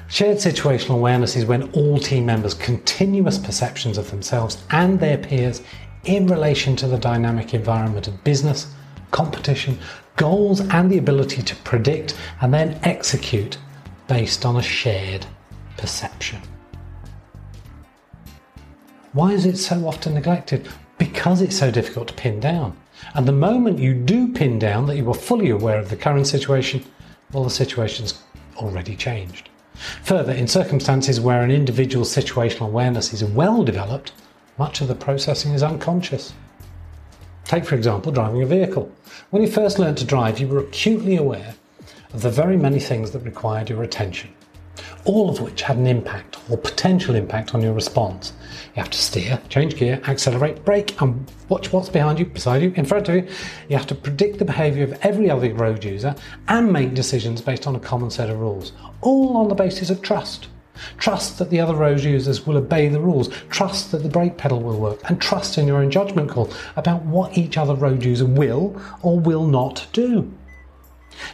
Shared 0.10 0.38
situational 0.38 0.98
awareness 0.98 1.36
is 1.36 1.46
when 1.46 1.72
all 1.72 1.98
team 1.98 2.28
members' 2.28 2.54
continuous 2.54 3.39
perceptions 3.39 3.98
of 3.98 4.12
themselves 4.12 4.62
and 4.70 5.00
their 5.00 5.18
peers 5.18 5.63
in 6.04 6.28
relation 6.28 6.76
to 6.76 6.88
the 6.88 7.00
dynamic 7.00 7.56
environment 7.56 8.08
of 8.08 8.24
business, 8.24 8.76
competition, 9.10 9.80
goals, 10.15 10.60
and 10.60 10.92
the 10.92 11.00
ability 11.00 11.42
to 11.42 11.56
predict 11.56 12.15
and 12.42 12.54
then 12.54 12.80
execute 12.84 13.58
based 14.08 14.46
on 14.46 14.58
a 14.58 14.62
shared 14.62 15.26
perception. 15.78 16.39
Why 19.13 19.32
is 19.32 19.48
it 19.48 19.58
so 19.58 19.88
often 19.88 20.13
neglected? 20.13 20.70
Because 21.00 21.42
it's 21.42 21.58
so 21.58 21.72
difficult 21.72 22.10
to 22.10 22.14
pin 22.14 22.40
down. 22.40 22.78
And 23.16 23.28
the 23.28 23.32
moment 23.32 23.80
you 23.80 23.96
do 23.96 24.32
pin 24.32 24.60
down 24.60 24.86
that 24.86 24.98
you 24.98 25.10
are 25.10 25.16
fully 25.16 25.50
aware 25.50 25.80
of 25.80 25.90
the 25.90 25.96
current 25.96 26.28
situation, 26.28 26.86
well, 27.32 27.44
the 27.44 27.50
situation's 27.50 28.22
already 28.58 28.96
changed. 28.96 29.50
Further, 30.04 30.34
in 30.34 30.48
circumstances 30.48 31.20
where 31.20 31.42
an 31.42 31.50
individual's 31.50 32.14
situational 32.14 32.68
awareness 32.68 33.14
is 33.14 33.24
well 33.24 33.64
developed, 33.64 34.12
much 34.58 34.82
of 34.82 34.90
the 34.90 34.96
processing 34.96 35.54
is 35.54 35.64
unconscious. 35.64 36.34
Take, 37.46 37.66
for 37.66 37.76
example, 37.76 38.12
driving 38.12 38.44
a 38.44 38.46
vehicle. 38.46 38.92
When 39.30 39.42
you 39.42 39.50
first 39.50 39.80
learned 39.80 39.98
to 40.00 40.06
drive, 40.06 40.40
you 40.40 40.48
were 40.48 40.60
acutely 40.60 41.16
aware 41.16 41.56
of 42.14 42.22
the 42.22 42.30
very 42.30 42.58
many 42.58 42.80
things 42.80 43.12
that 43.12 43.20
required 43.20 43.70
your 43.70 43.84
attention 43.84 44.30
all 45.10 45.28
of 45.28 45.41
which 45.41 45.63
had 45.63 45.76
an 45.76 45.88
impact 45.88 46.38
or 46.52 46.56
potential 46.56 47.15
impact 47.15 47.56
on 47.56 47.63
your 47.63 47.74
response. 47.74 48.32
You 48.76 48.84
have 48.84 48.91
to 48.91 48.98
steer, 49.00 49.41
change 49.50 49.76
gear, 49.76 50.00
accelerate, 50.08 50.63
brake, 50.63 51.02
and 51.02 51.26
watch 51.50 51.74
what's 51.74 51.89
behind 51.89 52.19
you, 52.19 52.28
beside 52.28 52.62
you, 52.62 52.72
in 52.76 52.86
front 52.86 53.10
of 53.10 53.15
you. 53.15 53.28
You 53.69 53.76
have 53.76 53.88
to 53.88 53.95
predict 53.95 54.38
the 54.38 54.45
behaviour 54.45 54.84
of 54.84 54.93
every 55.02 55.28
other 55.28 55.52
road 55.52 55.84
user 55.84 56.13
and 56.48 56.72
make 56.72 56.93
decisions 56.93 57.41
based 57.41 57.65
on 57.65 57.76
a 57.76 57.80
common 57.80 58.12
set 58.12 58.30
of 58.30 58.39
rules, 58.39 58.74
all 59.02 59.36
on 59.36 59.48
the 59.48 59.56
basis 59.56 59.89
of 59.89 60.04
trust. 60.04 60.48
Trust 61.00 61.39
that 61.39 61.50
the 61.50 61.60
other 61.60 61.76
road 61.76 62.02
users 62.02 62.45
will 62.45 62.58
obey 62.58 62.88
the 62.88 63.02
rules, 63.02 63.30
trust 63.50 63.91
that 63.91 64.04
the 64.04 64.10
brake 64.10 64.38
pedal 64.38 64.62
will 64.62 64.80
work, 64.80 65.00
and 65.10 65.19
trust 65.19 65.58
in 65.58 65.65
your 65.65 65.78
own 65.78 65.89
judgment 65.89 66.30
call 66.30 66.54
about 66.76 67.02
what 67.02 67.36
each 67.36 67.58
other 67.58 67.74
road 67.74 68.06
user 68.06 68.28
will 68.28 68.80
or 69.02 69.19
will 69.19 69.48
not 69.48 69.88
do. 69.91 70.32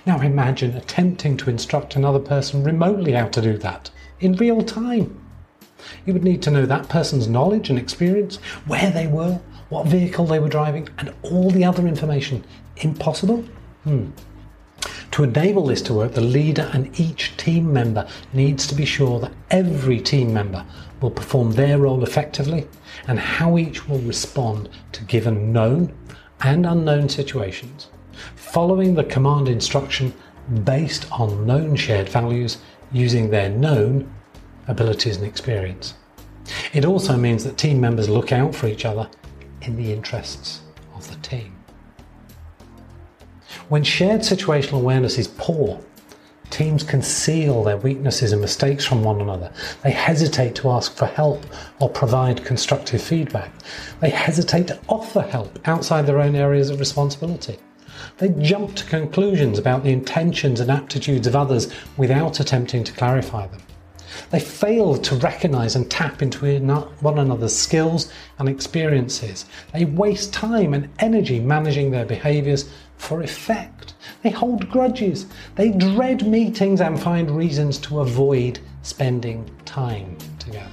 Now 0.05 0.19
imagine 0.19 0.75
attempting 0.75 1.37
to 1.37 1.49
instruct 1.49 1.95
another 1.95 2.19
person 2.19 2.63
remotely 2.63 3.13
how 3.13 3.27
to 3.27 3.41
do 3.41 3.57
that 3.59 3.89
in 4.19 4.33
real 4.33 4.61
time. 4.61 5.21
You 6.05 6.13
would 6.13 6.23
need 6.23 6.41
to 6.43 6.51
know 6.51 6.65
that 6.65 6.89
person's 6.89 7.27
knowledge 7.27 7.69
and 7.69 7.77
experience, 7.77 8.37
where 8.65 8.91
they 8.91 9.07
were, 9.07 9.39
what 9.69 9.87
vehicle 9.87 10.25
they 10.25 10.39
were 10.39 10.49
driving, 10.49 10.89
and 10.97 11.13
all 11.21 11.51
the 11.51 11.65
other 11.65 11.87
information. 11.87 12.43
Impossible? 12.77 13.43
Hmm. 13.83 14.09
To 15.11 15.23
enable 15.23 15.67
this 15.67 15.81
to 15.83 15.93
work, 15.93 16.13
the 16.13 16.21
leader 16.21 16.69
and 16.73 16.99
each 16.99 17.37
team 17.37 17.71
member 17.71 18.07
needs 18.33 18.67
to 18.67 18.75
be 18.75 18.85
sure 18.85 19.19
that 19.19 19.31
every 19.49 19.99
team 19.99 20.33
member 20.33 20.65
will 21.01 21.11
perform 21.11 21.51
their 21.51 21.77
role 21.79 22.03
effectively 22.03 22.67
and 23.07 23.19
how 23.19 23.57
each 23.57 23.87
will 23.87 23.99
respond 23.99 24.69
to 24.91 25.03
given 25.03 25.53
known 25.53 25.93
and 26.41 26.65
unknown 26.65 27.07
situations 27.07 27.89
following 28.55 28.95
the 28.95 29.03
command 29.03 29.49
instruction 29.49 30.13
based 30.63 31.11
on 31.11 31.45
known 31.45 31.75
shared 31.75 32.07
values 32.07 32.59
using 32.93 33.29
their 33.29 33.49
known 33.49 34.09
abilities 34.69 35.17
and 35.17 35.25
experience. 35.25 35.95
It 36.71 36.85
also 36.85 37.17
means 37.17 37.43
that 37.43 37.57
team 37.57 37.81
members 37.81 38.07
look 38.07 38.31
out 38.31 38.55
for 38.55 38.67
each 38.67 38.85
other 38.85 39.09
in 39.63 39.75
the 39.75 39.91
interests 39.91 40.61
of 40.95 41.05
the 41.09 41.17
team. 41.17 41.53
When 43.67 43.83
shared 43.83 44.21
situational 44.21 44.79
awareness 44.79 45.17
is 45.17 45.27
poor, 45.27 45.81
teams 46.49 46.81
conceal 46.81 47.61
their 47.61 47.75
weaknesses 47.75 48.31
and 48.31 48.39
mistakes 48.39 48.85
from 48.85 49.03
one 49.03 49.19
another. 49.19 49.51
They 49.83 49.91
hesitate 49.91 50.55
to 50.55 50.69
ask 50.69 50.95
for 50.95 51.07
help 51.07 51.45
or 51.81 51.89
provide 51.89 52.45
constructive 52.45 53.01
feedback. 53.01 53.51
They 53.99 54.11
hesitate 54.11 54.67
to 54.67 54.79
offer 54.87 55.23
help 55.23 55.59
outside 55.67 56.05
their 56.05 56.21
own 56.21 56.35
areas 56.35 56.69
of 56.69 56.79
responsibility. 56.79 57.59
They 58.17 58.29
jump 58.29 58.75
to 58.75 58.85
conclusions 58.85 59.59
about 59.59 59.83
the 59.83 59.91
intentions 59.91 60.61
and 60.61 60.71
aptitudes 60.71 61.27
of 61.27 61.35
others 61.35 61.69
without 61.97 62.39
attempting 62.39 62.85
to 62.85 62.93
clarify 62.93 63.47
them. 63.47 63.61
They 64.29 64.39
fail 64.39 64.97
to 64.97 65.15
recognize 65.17 65.75
and 65.75 65.91
tap 65.91 66.21
into 66.21 66.45
one 67.01 67.19
another's 67.19 67.53
skills 67.53 68.09
and 68.39 68.47
experiences. 68.47 69.45
They 69.73 69.83
waste 69.83 70.33
time 70.33 70.73
and 70.73 70.87
energy 70.99 71.41
managing 71.41 71.91
their 71.91 72.05
behaviors 72.05 72.69
for 72.97 73.21
effect. 73.21 73.95
They 74.23 74.29
hold 74.29 74.69
grudges. 74.69 75.25
They 75.55 75.71
dread 75.71 76.25
meetings 76.25 76.79
and 76.79 76.97
find 76.97 77.29
reasons 77.29 77.77
to 77.79 77.99
avoid 77.99 78.59
spending 78.83 79.49
time 79.65 80.17
together. 80.39 80.71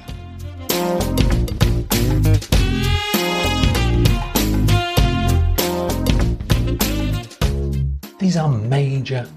These 8.22 8.36
are 8.36 8.48
major, 8.48 9.28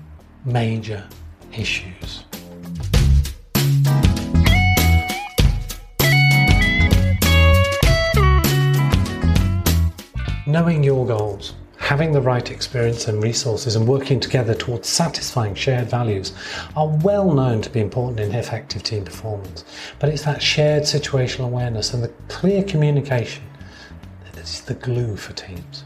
major 0.45 1.03
issues. 1.51 2.23
Knowing 10.45 10.83
your 10.83 11.07
goals, 11.07 11.55
having 11.77 12.11
the 12.11 12.21
right 12.21 12.51
experience 12.51 13.07
and 13.07 13.23
resources, 13.23 13.75
and 13.75 13.87
working 13.87 14.19
together 14.19 14.53
towards 14.53 14.87
satisfying 14.87 15.55
shared 15.55 15.89
values 15.89 16.33
are 16.75 16.87
well 16.87 17.33
known 17.33 17.63
to 17.63 17.71
be 17.71 17.79
important 17.79 18.19
in 18.19 18.35
effective 18.35 18.83
team 18.83 19.03
performance. 19.03 19.65
But 19.97 20.09
it's 20.09 20.25
that 20.25 20.43
shared 20.43 20.83
situational 20.83 21.45
awareness 21.45 21.95
and 21.95 22.03
the 22.03 22.13
clear 22.27 22.61
communication 22.61 23.45
that 24.25 24.37
is 24.37 24.61
the 24.61 24.75
glue 24.75 25.17
for 25.17 25.33
teams. 25.33 25.85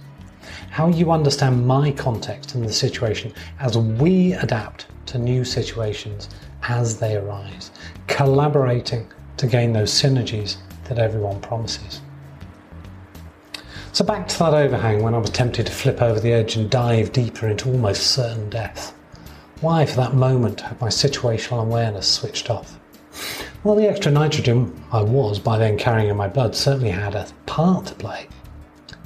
How 0.69 0.87
you 0.87 1.11
understand 1.11 1.65
my 1.65 1.91
context 1.91 2.55
and 2.55 2.63
the 2.63 2.71
situation 2.71 3.33
as 3.59 3.77
we 3.77 4.33
adapt 4.33 4.85
to 5.07 5.17
new 5.17 5.43
situations 5.43 6.29
as 6.67 6.99
they 6.99 7.15
arise, 7.15 7.71
collaborating 8.07 9.07
to 9.37 9.47
gain 9.47 9.73
those 9.73 9.91
synergies 9.91 10.57
that 10.85 10.99
everyone 10.99 11.41
promises. 11.41 12.01
So 13.91 14.05
back 14.05 14.27
to 14.27 14.39
that 14.39 14.53
overhang 14.53 15.01
when 15.01 15.15
I 15.15 15.17
was 15.17 15.31
tempted 15.31 15.65
to 15.65 15.71
flip 15.71 16.01
over 16.01 16.19
the 16.19 16.31
edge 16.31 16.55
and 16.55 16.69
dive 16.69 17.11
deeper 17.11 17.47
into 17.47 17.69
almost 17.69 18.07
certain 18.07 18.49
death. 18.49 18.93
Why, 19.61 19.85
for 19.85 19.97
that 19.97 20.13
moment, 20.13 20.61
had 20.61 20.79
my 20.79 20.87
situational 20.87 21.61
awareness 21.61 22.07
switched 22.07 22.49
off? 22.49 22.79
Well, 23.63 23.75
the 23.75 23.89
extra 23.89 24.11
nitrogen 24.11 24.81
I 24.91 25.01
was 25.01 25.39
by 25.39 25.57
then 25.57 25.77
carrying 25.77 26.09
in 26.09 26.15
my 26.15 26.27
blood 26.27 26.55
certainly 26.55 26.91
had 26.91 27.15
a 27.15 27.27
part 27.45 27.87
to 27.87 27.95
play. 27.95 28.27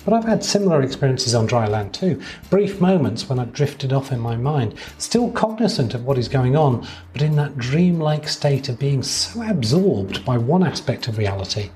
But 0.06 0.14
I've 0.14 0.26
had 0.26 0.44
similar 0.44 0.82
experiences 0.82 1.34
on 1.34 1.46
dry 1.46 1.68
land 1.68 1.94
too. 1.94 2.22
Brief 2.50 2.82
moments 2.82 3.30
when 3.30 3.40
I've 3.40 3.54
drifted 3.54 3.94
off 3.94 4.12
in 4.12 4.20
my 4.20 4.36
mind, 4.36 4.76
still 4.98 5.32
cognizant 5.32 5.94
of 5.94 6.06
what 6.06 6.18
is 6.18 6.28
going 6.28 6.56
on, 6.56 6.86
but 7.14 7.22
in 7.22 7.36
that 7.38 7.58
dreamlike 7.58 8.28
state 8.28 8.68
of 8.68 8.80
being 8.80 9.02
so 9.02 9.42
absorbed 9.44 10.26
by 10.26 10.38
one 10.38 10.64
aspect 10.64 11.08
of 11.08 11.18
reality 11.18 11.70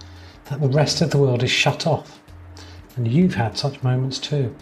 that 0.45 0.59
the 0.59 0.67
rest 0.67 1.01
of 1.01 1.11
the 1.11 1.17
world 1.17 1.43
is 1.43 1.51
shut 1.51 1.87
off. 1.87 2.19
And 2.95 3.07
you've 3.07 3.35
had 3.35 3.57
such 3.57 3.81
moments 3.83 4.19
too. 4.19 4.53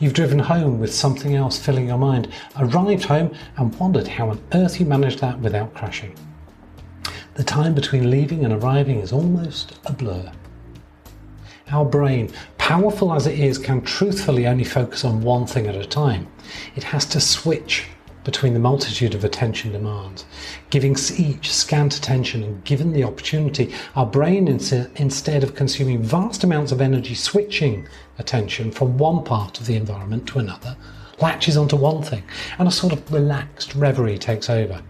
You've 0.00 0.14
driven 0.14 0.40
home 0.40 0.80
with 0.80 0.92
something 0.92 1.36
else 1.36 1.58
filling 1.58 1.86
your 1.86 1.98
mind, 1.98 2.28
arrived 2.58 3.04
home 3.04 3.32
and 3.56 3.78
wondered 3.78 4.08
how 4.08 4.30
on 4.30 4.40
earth 4.54 4.80
you 4.80 4.86
managed 4.86 5.20
that 5.20 5.38
without 5.38 5.74
crashing. 5.74 6.16
The 7.34 7.44
time 7.44 7.74
between 7.74 8.10
leaving 8.10 8.44
and 8.44 8.52
arriving 8.52 8.98
is 8.98 9.12
almost 9.12 9.78
a 9.84 9.92
blur. 9.92 10.32
Our 11.70 11.84
brain, 11.84 12.30
powerful 12.56 13.12
as 13.12 13.26
it 13.26 13.38
is, 13.38 13.58
can 13.58 13.82
truthfully 13.82 14.46
only 14.46 14.64
focus 14.64 15.04
on 15.04 15.20
one 15.20 15.46
thing 15.46 15.66
at 15.66 15.74
a 15.74 15.84
time. 15.84 16.26
It 16.76 16.82
has 16.82 17.04
to 17.06 17.20
switch 17.20 17.84
between 18.24 18.52
the 18.52 18.60
multitude 18.60 19.14
of 19.14 19.24
attention 19.24 19.72
demands. 19.72 20.24
Giving 20.70 20.96
each 21.16 21.52
scant 21.52 21.96
attention 21.96 22.42
and 22.42 22.64
given 22.64 22.92
the 22.92 23.04
opportunity, 23.04 23.72
our 23.96 24.06
brain, 24.06 24.48
instead 24.48 25.42
of 25.42 25.54
consuming 25.54 26.02
vast 26.02 26.44
amounts 26.44 26.72
of 26.72 26.80
energy 26.80 27.14
switching 27.14 27.86
attention 28.18 28.70
from 28.70 28.98
one 28.98 29.24
part 29.24 29.60
of 29.60 29.66
the 29.66 29.76
environment 29.76 30.26
to 30.28 30.38
another, 30.38 30.76
latches 31.20 31.56
onto 31.56 31.76
one 31.76 32.02
thing 32.02 32.22
and 32.58 32.68
a 32.68 32.72
sort 32.72 32.92
of 32.92 33.12
relaxed 33.12 33.74
reverie 33.74 34.18
takes 34.18 34.50
over. 34.50 34.82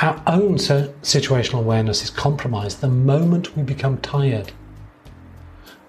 Our 0.00 0.22
own 0.26 0.56
situational 0.56 1.60
awareness 1.60 2.02
is 2.02 2.10
compromised 2.10 2.80
the 2.80 2.88
moment 2.88 3.56
we 3.56 3.62
become 3.62 3.98
tired 3.98 4.52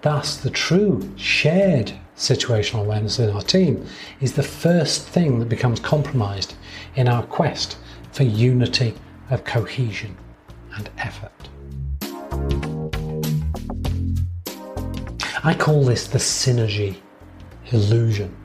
Thus, 0.04 0.36
the 0.36 0.50
true 0.50 1.10
shared 1.16 1.90
situational 2.14 2.80
awareness 2.80 3.18
in 3.18 3.30
our 3.30 3.40
team 3.40 3.86
is 4.20 4.34
the 4.34 4.42
first 4.42 5.08
thing 5.08 5.38
that 5.38 5.48
becomes 5.48 5.80
compromised 5.80 6.52
in 6.94 7.08
our 7.08 7.22
quest 7.22 7.78
for 8.12 8.22
unity 8.22 8.92
of 9.30 9.44
cohesion 9.44 10.14
and 10.76 10.90
effort. 10.98 11.32
I 15.42 15.56
call 15.58 15.82
this 15.84 16.06
the 16.06 16.18
synergy 16.18 16.96
illusion. 17.72 18.36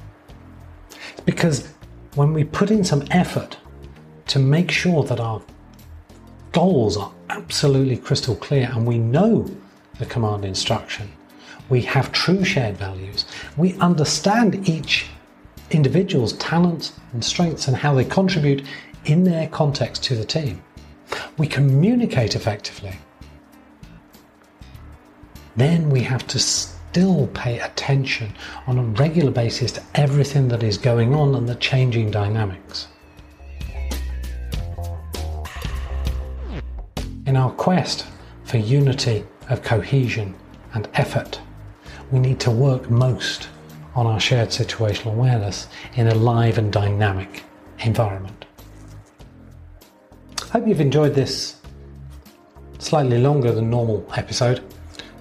Because 1.26 1.68
when 2.16 2.32
we 2.32 2.46
put 2.46 2.72
in 2.72 2.86
some 2.86 3.04
effort 3.12 3.58
to 4.28 4.40
make 4.40 4.72
sure 4.72 5.04
that 5.04 5.20
our 5.20 5.42
goals 6.54 6.96
are 6.96 7.12
absolutely 7.30 7.98
crystal 7.98 8.38
clear 8.38 8.70
and 8.72 8.88
we 8.88 8.98
know 8.98 9.46
the 9.98 10.06
command 10.06 10.46
instruction, 10.46 11.12
we 11.70 11.82
have 11.82 12.12
true 12.12 12.44
shared 12.44 12.78
values, 12.78 13.26
we 13.58 13.74
understand 13.76 14.68
each 14.68 15.08
individual's 15.72 16.34
talents 16.34 16.94
and 17.14 17.24
strengths 17.24 17.68
and 17.68 17.78
how 17.78 17.94
they 17.94 18.06
contribute 18.06 18.66
in 19.06 19.24
their 19.24 19.48
context 19.48 20.04
to 20.04 20.16
the 20.16 20.26
team. 20.26 20.62
We 21.38 21.48
communicate 21.48 22.36
effectively. 22.36 22.96
Then 25.56 25.90
we 25.90 26.02
have 26.02 26.26
to 26.28 26.40
still 26.40 27.28
pay 27.34 27.60
attention 27.60 28.34
on 28.66 28.78
a 28.78 28.84
regular 28.84 29.32
basis 29.32 29.72
to 29.74 29.84
everything 29.96 30.48
that 30.50 30.64
is 30.64 30.78
going 30.78 31.14
on 31.14 31.36
and 31.36 31.48
the 31.48 31.56
changing 31.56 32.12
dynamics. 32.12 32.88
In 37.26 37.36
our 37.36 37.52
quest 37.52 38.08
for 38.44 38.58
unity 38.58 39.24
of 39.50 39.62
cohesion 39.62 40.34
and 40.74 40.88
effort, 40.94 41.40
we 42.12 42.20
need 42.20 42.40
to 42.42 42.52
work 42.52 42.90
most 42.90 43.50
on 43.96 44.06
our 44.06 44.20
shared 44.20 44.50
situational 44.50 45.14
awareness 45.14 45.68
in 45.96 46.08
a 46.08 46.16
live 46.16 46.58
and 46.58 46.72
dynamic 46.72 47.44
environment. 47.80 48.46
I 50.44 50.48
hope 50.54 50.68
you've 50.68 50.82
enjoyed 50.82 51.14
this 51.14 51.58
slightly 52.80 53.20
longer 53.20 53.52
than 53.52 53.70
normal 53.70 54.08
episode 54.16 54.64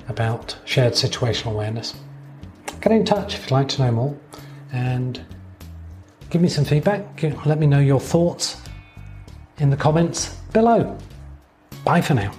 about 0.08 0.56
shared 0.64 0.94
situational 0.94 1.52
awareness. 1.52 1.94
Get 2.80 2.92
in 2.92 3.04
touch 3.04 3.34
if 3.34 3.42
you'd 3.42 3.50
like 3.50 3.68
to 3.68 3.82
know 3.82 3.90
more 3.90 4.16
and 4.72 5.22
give 6.30 6.40
me 6.40 6.48
some 6.48 6.64
feedback. 6.64 7.22
Let 7.44 7.58
me 7.58 7.66
know 7.66 7.80
your 7.80 8.00
thoughts 8.00 8.60
in 9.58 9.70
the 9.70 9.76
comments 9.76 10.34
below. 10.52 10.96
Bye 11.84 12.00
for 12.00 12.14
now. 12.14 12.32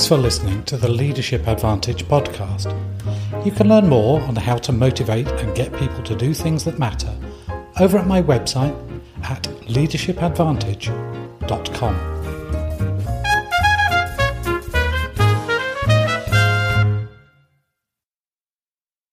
Thanks 0.00 0.08
for 0.08 0.16
listening 0.16 0.64
to 0.64 0.78
the 0.78 0.88
Leadership 0.88 1.46
Advantage 1.46 2.06
podcast. 2.06 2.74
You 3.44 3.52
can 3.52 3.68
learn 3.68 3.86
more 3.86 4.22
on 4.22 4.34
how 4.34 4.56
to 4.56 4.72
motivate 4.72 5.28
and 5.28 5.54
get 5.54 5.76
people 5.76 6.02
to 6.04 6.16
do 6.16 6.32
things 6.32 6.64
that 6.64 6.78
matter 6.78 7.14
over 7.78 7.98
at 7.98 8.06
my 8.06 8.22
website 8.22 8.74
at 9.24 9.42
leadershipadvantage.com. 9.42 12.09